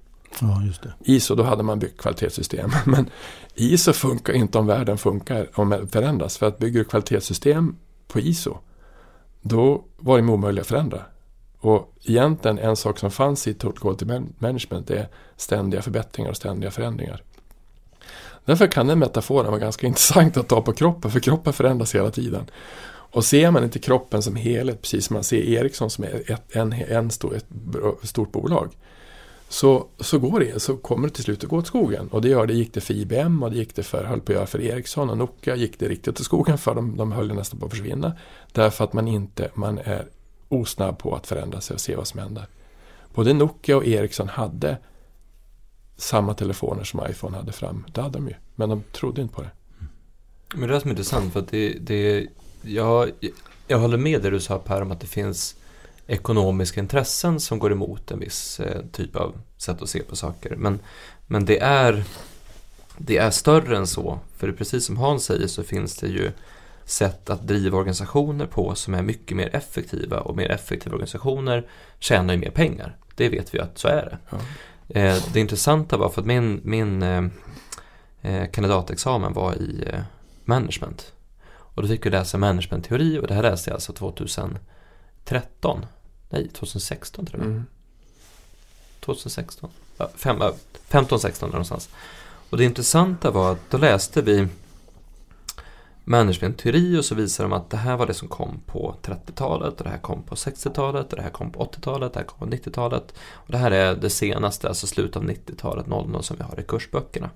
[0.41, 0.93] Ja, just det.
[1.03, 2.71] ISO, då hade man byggt kvalitetssystem.
[2.85, 3.09] Men
[3.55, 6.37] ISO funkar inte om världen funkar, om förändras.
[6.37, 7.75] För att bygger du kvalitetssystem
[8.07, 8.57] på ISO,
[9.41, 11.01] då var det omöjligt att förändra.
[11.59, 14.05] Och egentligen en sak som fanns i Total Quality
[14.39, 17.23] Management är ständiga förbättringar och ständiga förändringar.
[18.47, 22.11] Därför kan den metaforen vara ganska intressant att ta på kroppen, för kroppen förändras hela
[22.11, 22.49] tiden.
[22.89, 26.55] Och ser man inte kroppen som helhet, precis som man ser Ericsson som är ett,
[26.55, 28.71] en, en stor, ett stort bolag,
[29.49, 32.07] så, så, går det, så kommer det till slut att gå åt skogen.
[32.07, 34.31] Och det gör det, gick det för IBM och det gick det för, höll på
[34.31, 37.33] att göra för Ericsson och Nokia gick det riktigt åt skogen för de, de höll
[37.33, 38.13] nästan på att försvinna.
[38.51, 40.07] Därför att man inte, man är
[40.49, 42.47] osnabb på att förändra sig och se vad som händer.
[43.13, 44.77] Både Nokia och Ericsson hade
[45.97, 47.85] samma telefoner som iPhone hade fram.
[47.93, 49.49] Det hade de ju, men de trodde inte på det.
[50.55, 52.27] Men det är som är intressant för att det, det
[52.61, 53.11] jag,
[53.67, 55.55] jag håller med det du sa Per om att det finns
[56.07, 60.55] ekonomiska intressen som går emot en viss eh, typ av sätt att se på saker.
[60.55, 60.79] Men,
[61.27, 62.03] men det, är,
[62.97, 64.19] det är större än så.
[64.37, 66.31] För det precis som Hans säger så finns det ju
[66.85, 71.67] sätt att driva organisationer på som är mycket mer effektiva och mer effektiva organisationer
[71.99, 72.97] tjänar ju mer pengar.
[73.15, 74.17] Det vet vi att så är det.
[74.29, 74.37] Ja.
[74.89, 77.23] Eh, det intressanta var för att min, min eh,
[78.21, 79.99] eh, kandidatexamen var i eh,
[80.45, 81.13] management.
[81.49, 85.85] Och då fick vi läsa managementteori och det här läste jag alltså 2013.
[86.29, 87.49] Nej, 2016 tror jag.
[87.49, 87.65] Mm.
[88.99, 89.69] 2016.
[89.97, 90.53] Ja, fem, ja,
[90.87, 91.89] 15, 16 där någonstans.
[92.49, 94.47] Och det intressanta var att då läste vi
[96.07, 99.83] managementteori och så visar de att det här var det som kom på 30-talet och
[99.83, 102.55] det här kom på 60-talet och det här kom på 80-talet, det här kom på
[102.55, 103.13] 90-talet.
[103.31, 106.63] Och det här är det senaste, alltså slutet av 90-talet, 00 som vi har i
[106.63, 107.29] kursböckerna.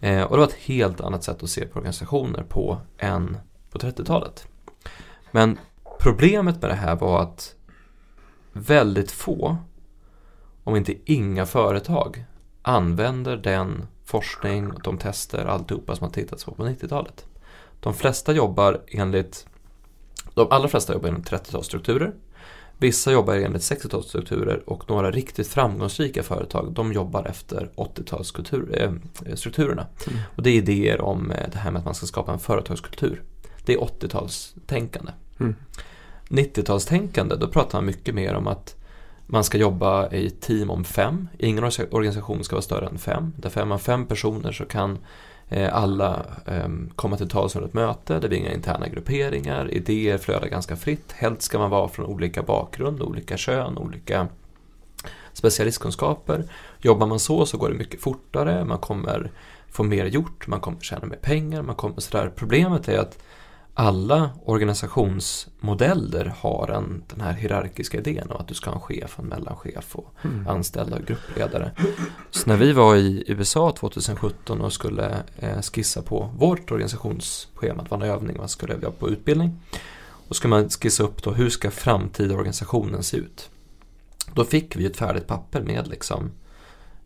[0.00, 3.36] Eh, och det var ett helt annat sätt att se på organisationer på än
[3.70, 4.46] på 30-talet.
[5.30, 5.58] Men
[5.98, 7.54] problemet med det här var att
[8.52, 9.56] väldigt få,
[10.64, 12.24] om inte inga företag,
[12.62, 17.26] använder den forskning, de tester, alltihopa som har tittats på på 90-talet.
[17.80, 19.46] De flesta jobbar enligt,
[20.34, 22.12] de allra flesta jobbar enligt 30-talsstrukturer.
[22.78, 29.86] Vissa jobbar enligt 60-talsstrukturer och några riktigt framgångsrika företag de jobbar efter 80-talsstrukturerna.
[30.06, 30.18] Mm.
[30.36, 33.22] Och det är idéer om eh, det här med att man ska skapa en företagskultur.
[33.64, 35.10] Det är 80-talstänkande.
[35.40, 35.54] Mm.
[36.28, 38.76] 90-talstänkande, då pratar man mycket mer om att
[39.26, 41.28] man ska jobba i team om fem.
[41.38, 43.32] Ingen orga- organisation ska vara större än fem.
[43.36, 44.98] Därför är man fem personer så kan eh,
[45.48, 48.20] Eh, alla ehm, komma till tals under ett möte.
[48.20, 49.74] Det blir inga interna grupperingar.
[49.74, 51.12] Idéer flödar ganska fritt.
[51.12, 54.28] Helst ska man vara från olika bakgrund, olika kön, olika
[55.32, 56.44] specialistkunskaper.
[56.80, 58.64] Jobbar man så så går det mycket fortare.
[58.64, 59.30] Man kommer
[59.70, 60.46] få mer gjort.
[60.46, 61.62] Man kommer tjäna mer pengar.
[61.62, 62.32] Man kommer sådär.
[62.36, 63.18] Problemet är att
[63.78, 69.18] alla organisationsmodeller har en, den här hierarkiska idén om att du ska ha en chef,
[69.18, 70.48] en mellanchef och Mm.
[70.48, 71.70] anställda och gruppledare.
[72.30, 77.90] Så när vi var i USA 2017 och skulle eh, skissa på vårt organisationsschema, det
[77.90, 79.60] var en övning, man skulle vara på utbildning.
[80.28, 83.50] Och ska man skissa upp då, hur ska framtida organisationen se ut?
[84.34, 86.30] Då fick vi ett färdigt papper med liksom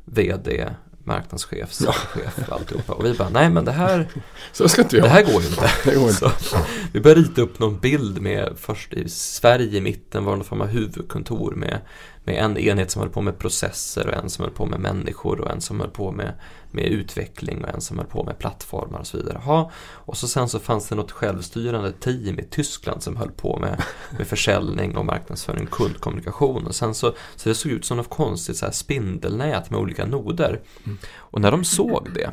[0.04, 0.70] VD,
[1.10, 2.92] marknadschef, chef och alltihopa.
[2.92, 4.08] Och vi bara, nej men det här,
[4.52, 5.04] Så ska inte jag.
[5.06, 5.70] det här går ju inte.
[5.84, 6.30] Det går inte.
[6.40, 6.56] Så,
[6.92, 10.46] vi började rita upp någon bild med först i Sverige i mitten var det någon
[10.46, 11.80] form av huvudkontor med,
[12.30, 15.40] med en enhet som höll på med processer och en som höll på med människor
[15.40, 16.32] och en som höll på med,
[16.70, 19.38] med utveckling och en som höll på med plattformar och så vidare.
[19.38, 23.58] Ha, och så sen så fanns det något självstyrande team i Tyskland som höll på
[23.58, 23.82] med,
[24.18, 28.56] med försäljning och marknadsföring, kundkommunikation och sen så, så det såg ut som något konstigt
[28.56, 30.60] så här spindelnät med olika noder.
[30.86, 30.98] Mm.
[31.16, 32.30] Och när de såg det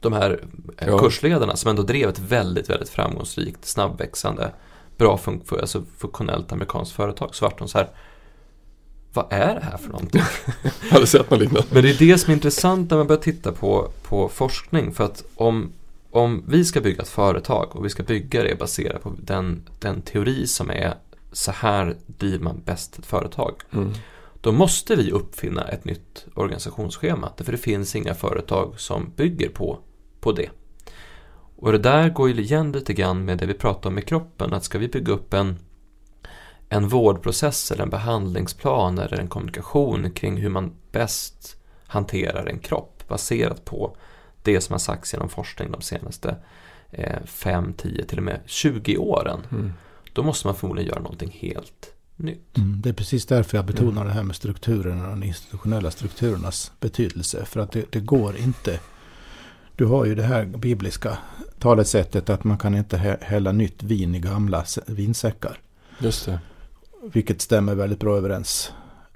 [0.00, 0.44] de här
[0.78, 0.98] eh, Ja.
[0.98, 4.52] kursledarna som ändå drev ett väldigt, väldigt framgångsrikt, snabbväxande,
[4.96, 7.88] bra fun- alltså funktionellt amerikanskt företag så vart de så här
[9.14, 10.22] vad är det här för någonting?
[10.82, 11.68] Jag hade sett något liknande.
[11.70, 14.92] Men det är det som är intressant när man börjar titta på, på forskning.
[14.92, 15.72] För att om,
[16.10, 20.02] om vi ska bygga ett företag och vi ska bygga det baserat på den, den
[20.02, 20.94] teori som är
[21.32, 23.54] så här driver man bäst ett företag.
[23.70, 23.92] Mm.
[24.40, 27.32] Då måste vi uppfinna ett nytt organisationsschema.
[27.36, 29.78] För det finns inga företag som bygger på,
[30.20, 30.48] på det.
[31.56, 34.52] Och det där går ju igen lite grann med det vi pratar om med kroppen.
[34.52, 35.58] Att ska vi bygga upp en,
[36.74, 41.56] en vårdprocess eller en behandlingsplan eller en kommunikation kring hur man bäst
[41.86, 43.96] hanterar en kropp baserat på
[44.42, 46.36] det som har sagts genom forskning de senaste
[46.90, 49.40] eh, 5, 10, till och med 20 åren.
[49.52, 49.72] Mm.
[50.12, 52.56] Då måste man förmodligen göra någonting helt nytt.
[52.58, 56.72] Mm, det är precis därför jag betonar det här med strukturerna och de institutionella strukturernas
[56.80, 57.44] betydelse.
[57.44, 58.80] För att det, det går inte.
[59.76, 61.18] Du har ju det här bibliska
[61.58, 65.58] talesättet att man kan inte hä- hälla nytt vin i gamla sä- vinsäckar.
[65.98, 66.38] Just det.
[67.12, 68.72] Vilket stämmer väldigt bra överens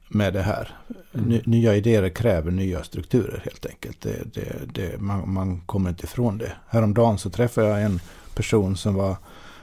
[0.08, 0.76] med det här.
[1.12, 4.00] Ny, nya idéer kräver nya strukturer helt enkelt.
[4.00, 6.52] Det, det, det, man, man kommer inte ifrån det.
[6.68, 8.00] Häromdagen så träffade jag en
[8.34, 9.16] person som var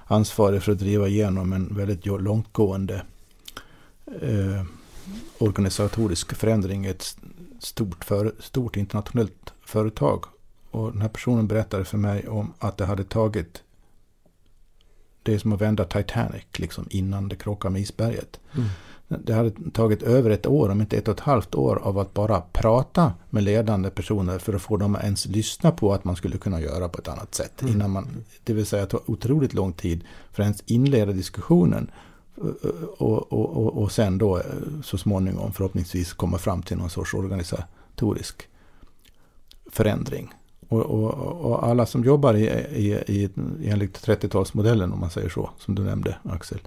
[0.06, 3.02] ansvarig för att driva igenom en väldigt långtgående
[4.22, 4.64] eh,
[5.38, 7.18] organisatorisk förändring i ett
[7.60, 10.26] stort, för, stort internationellt företag.
[10.72, 13.64] Och den här personen berättade för mig om att det hade tagit
[15.26, 18.40] det är som att vända Titanic liksom innan det krockar med isberget.
[18.56, 18.68] Mm.
[19.08, 22.14] Det hade tagit över ett år, om inte ett och ett halvt år, av att
[22.14, 26.16] bara prata med ledande personer för att få dem att ens lyssna på att man
[26.16, 27.62] skulle kunna göra på ett annat sätt.
[27.62, 27.74] Mm.
[27.74, 28.08] Innan man,
[28.44, 31.92] det vill säga att det tar otroligt lång tid för att ens inleda diskussionen.
[32.98, 34.44] Och, och, och, och sen då eh,
[34.84, 38.48] så småningom förhoppningsvis komma fram till någon sorts organisatorisk
[39.72, 40.34] förändring.
[40.68, 42.46] Och, och, och alla som jobbar i,
[42.76, 43.30] i, i,
[43.64, 46.60] enligt 30-talsmodellen, om man säger så, som du nämnde Axel,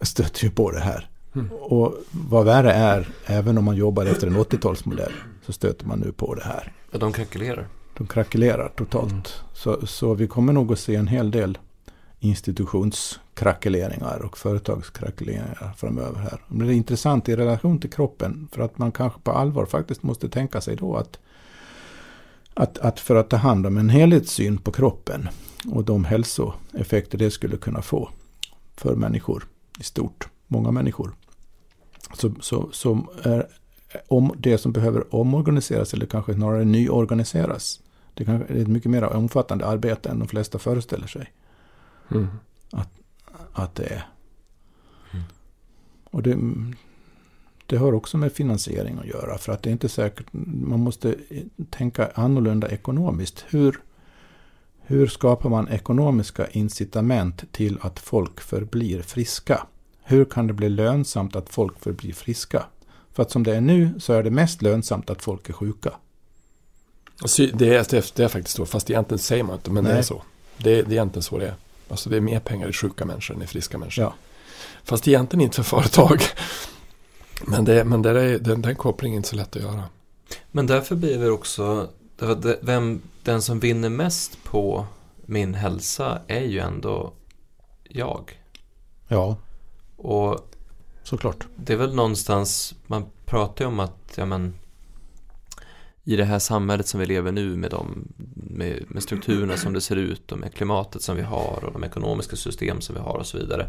[0.00, 1.08] stöter ju på det här.
[1.34, 1.52] Mm.
[1.52, 5.12] Och vad värre är, även om man jobbar efter en 80-talsmodell,
[5.46, 6.72] så stöter man nu på det här.
[6.90, 7.68] Ja, de krackelerar.
[7.96, 9.12] De krackelerar totalt.
[9.12, 9.22] Mm.
[9.52, 11.58] Så, så vi kommer nog att se en hel del
[12.20, 16.40] institutionskrackeleringar och företagskrackeleringar framöver här.
[16.48, 20.02] Men det är intressant i relation till kroppen, för att man kanske på allvar faktiskt
[20.02, 21.18] måste tänka sig då att
[22.56, 25.28] att, att för att ta hand om en helhetssyn på kroppen
[25.72, 28.10] och de hälsoeffekter det skulle kunna få
[28.76, 29.44] för människor
[29.80, 31.14] i stort, många människor.
[32.14, 33.46] Så, så, så är
[34.08, 37.80] om det som behöver omorganiseras eller kanske snarare nyorganiseras.
[38.14, 41.32] Det, kan, det är ett mycket mer omfattande arbete än de flesta föreställer sig
[42.10, 42.26] Mm.
[43.52, 44.08] att det är.
[45.12, 45.24] Mm.
[46.04, 46.38] Och det,
[47.66, 49.38] det har också med finansiering att göra.
[49.38, 51.14] För att det är inte säkert, man måste
[51.70, 53.44] tänka annorlunda ekonomiskt.
[53.48, 53.80] Hur,
[54.80, 59.66] hur skapar man ekonomiska incitament till att folk förblir friska?
[60.02, 62.64] Hur kan det bli lönsamt att folk förblir friska?
[63.12, 65.90] För att som det är nu så är det mest lönsamt att folk är sjuka.
[67.20, 69.98] Alltså, det, är, det är faktiskt så, fast egentligen säger man inte, men det Nej.
[69.98, 70.22] är så.
[70.58, 71.54] Det, det är egentligen så det är.
[71.88, 74.04] Alltså det är mer pengar i sjuka människor än i friska människor.
[74.04, 74.14] Ja.
[74.84, 76.22] Fast egentligen inte för företag.
[77.44, 79.82] Men, det, men det är, den, den kopplingen är inte så lätt att göra.
[80.50, 81.88] Men därför blir det också,
[82.60, 84.86] vem, den som vinner mest på
[85.26, 87.12] min hälsa är ju ändå
[87.84, 88.40] jag.
[89.08, 89.36] Ja,
[89.96, 90.52] Och
[91.02, 91.46] såklart.
[91.56, 94.54] det är väl någonstans, man pratar ju om att, ja men,
[96.04, 99.80] i det här samhället som vi lever nu med, de, med, med strukturerna som det
[99.80, 103.14] ser ut och med klimatet som vi har och de ekonomiska system som vi har
[103.14, 103.68] och så vidare.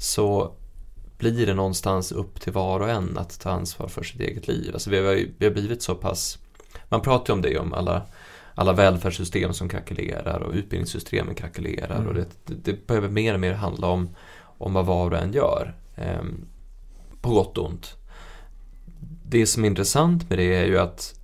[0.00, 0.52] Så
[1.18, 4.70] blir det någonstans upp till var och en att ta ansvar för sitt eget liv.
[4.72, 6.38] Alltså vi har, vi har blivit så pass,
[6.88, 8.02] man pratar ju om det, om alla,
[8.54, 12.08] alla välfärdssystem som krackelerar och utbildningssystemen krackelerar Mm.
[12.08, 14.08] och det, det, behöver mer och mer handla om,
[14.58, 15.74] om vad var och en gör.
[15.96, 16.46] Ehm,
[17.20, 17.96] på gott och ont.
[19.24, 21.14] Det som är intressant med det är ju att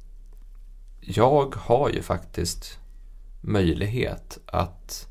[1.00, 2.78] jag har ju faktiskt
[3.40, 5.08] möjlighet att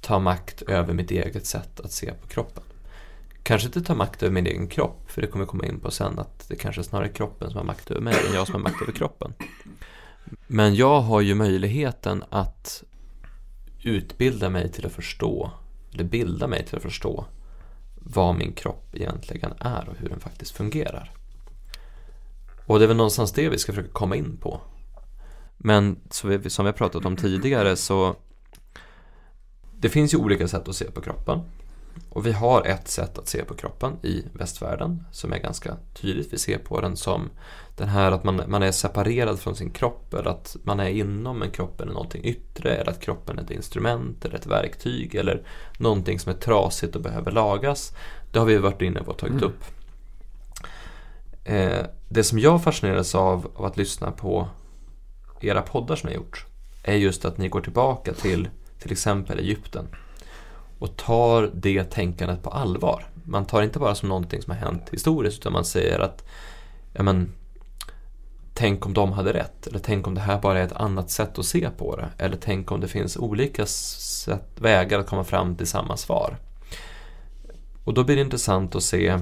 [0.00, 2.62] ta makt över mitt eget sätt att se på kroppen.
[3.46, 5.90] Kanske inte ta makt över min egen kropp, för det kommer jag komma in på
[5.90, 8.54] sen, att det kanske snarare är kroppen som har makt över mig än jag som
[8.54, 9.34] har makt över kroppen.
[10.46, 12.84] Men jag har ju möjligheten att
[13.82, 15.50] utbilda mig till att förstå,
[15.92, 17.24] eller bilda mig till att förstå
[17.94, 21.10] vad min kropp egentligen är och hur den faktiskt fungerar.
[22.66, 24.60] Och det är väl någonstans det vi ska försöka komma in på.
[25.56, 28.16] Men vi, som vi har pratat om tidigare så
[29.78, 31.40] det finns ju olika sätt att se på kroppen.
[32.08, 36.32] Och vi har ett sätt att se på kroppen i västvärlden som är ganska tydligt.
[36.32, 37.30] Vi ser på den som
[37.76, 41.42] den här att man, man är separerad från sin kropp eller att man är inom
[41.42, 45.42] en kroppen är någonting yttre eller att kroppen är ett instrument eller ett verktyg eller
[45.78, 47.92] någonting som är trasigt och behöver lagas.
[48.32, 49.44] Det har vi varit inne på och tagit Mm.
[49.44, 49.64] upp.
[51.44, 54.48] Eh, det som jag fascineras av, av att lyssna på
[55.40, 56.46] era poddar som ni har gjort
[56.82, 58.48] är just att ni går tillbaka till
[58.78, 59.88] till exempel Egypten
[60.78, 63.06] och tar det tänkandet på allvar.
[63.24, 66.24] Man tar inte bara som någonting som har hänt historiskt utan man säger att
[66.92, 67.32] ja, men,
[68.54, 71.38] tänk om de hade rätt eller tänk om det här bara är ett annat sätt
[71.38, 75.56] att se på det eller tänk om det finns olika sätt, vägar att komma fram
[75.56, 76.36] till samma svar.
[77.84, 79.18] Och då blir det intressant att se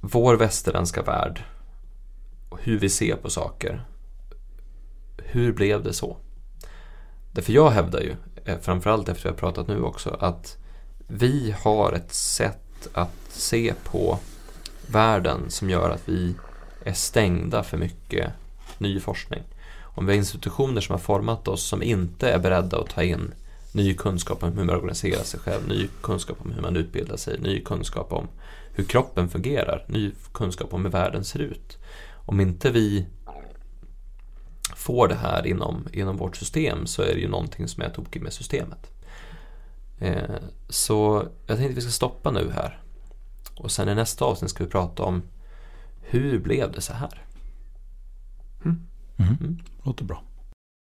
[0.00, 1.44] vår västerländska värld
[2.48, 3.84] och hur vi ser på saker.
[5.18, 6.16] Hur blev det så?
[7.32, 10.56] Därför jag hävdar ju, Eh, framförallt efter att har pratat nu också, att
[11.06, 14.18] vi har ett sätt att se på
[14.86, 16.34] världen som gör att vi
[16.84, 18.32] är stängda för mycket
[18.78, 19.42] ny forskning.
[19.94, 23.34] Om vi har institutioner som har format oss som inte är beredda att ta in
[23.72, 27.40] ny kunskap om hur man organiserar sig själv, ny kunskap om hur man utbildar sig,
[27.40, 28.28] ny kunskap om
[28.74, 31.78] hur kroppen fungerar, ny kunskap om hur världen ser ut.
[32.26, 33.06] Om inte vi
[34.82, 38.22] får det här inom, inom vårt system så är det ju någonting som är tokigt
[38.22, 38.90] med systemet.
[39.98, 40.36] Eh,
[40.68, 42.80] så jag tänkte att vi ska stoppa nu här.
[43.54, 45.22] Och sen i nästa avsnitt ska vi prata om
[46.00, 47.22] hur blev det så här?
[48.62, 48.86] Mhm.
[49.16, 49.58] Mm.
[49.82, 50.22] Låter bra.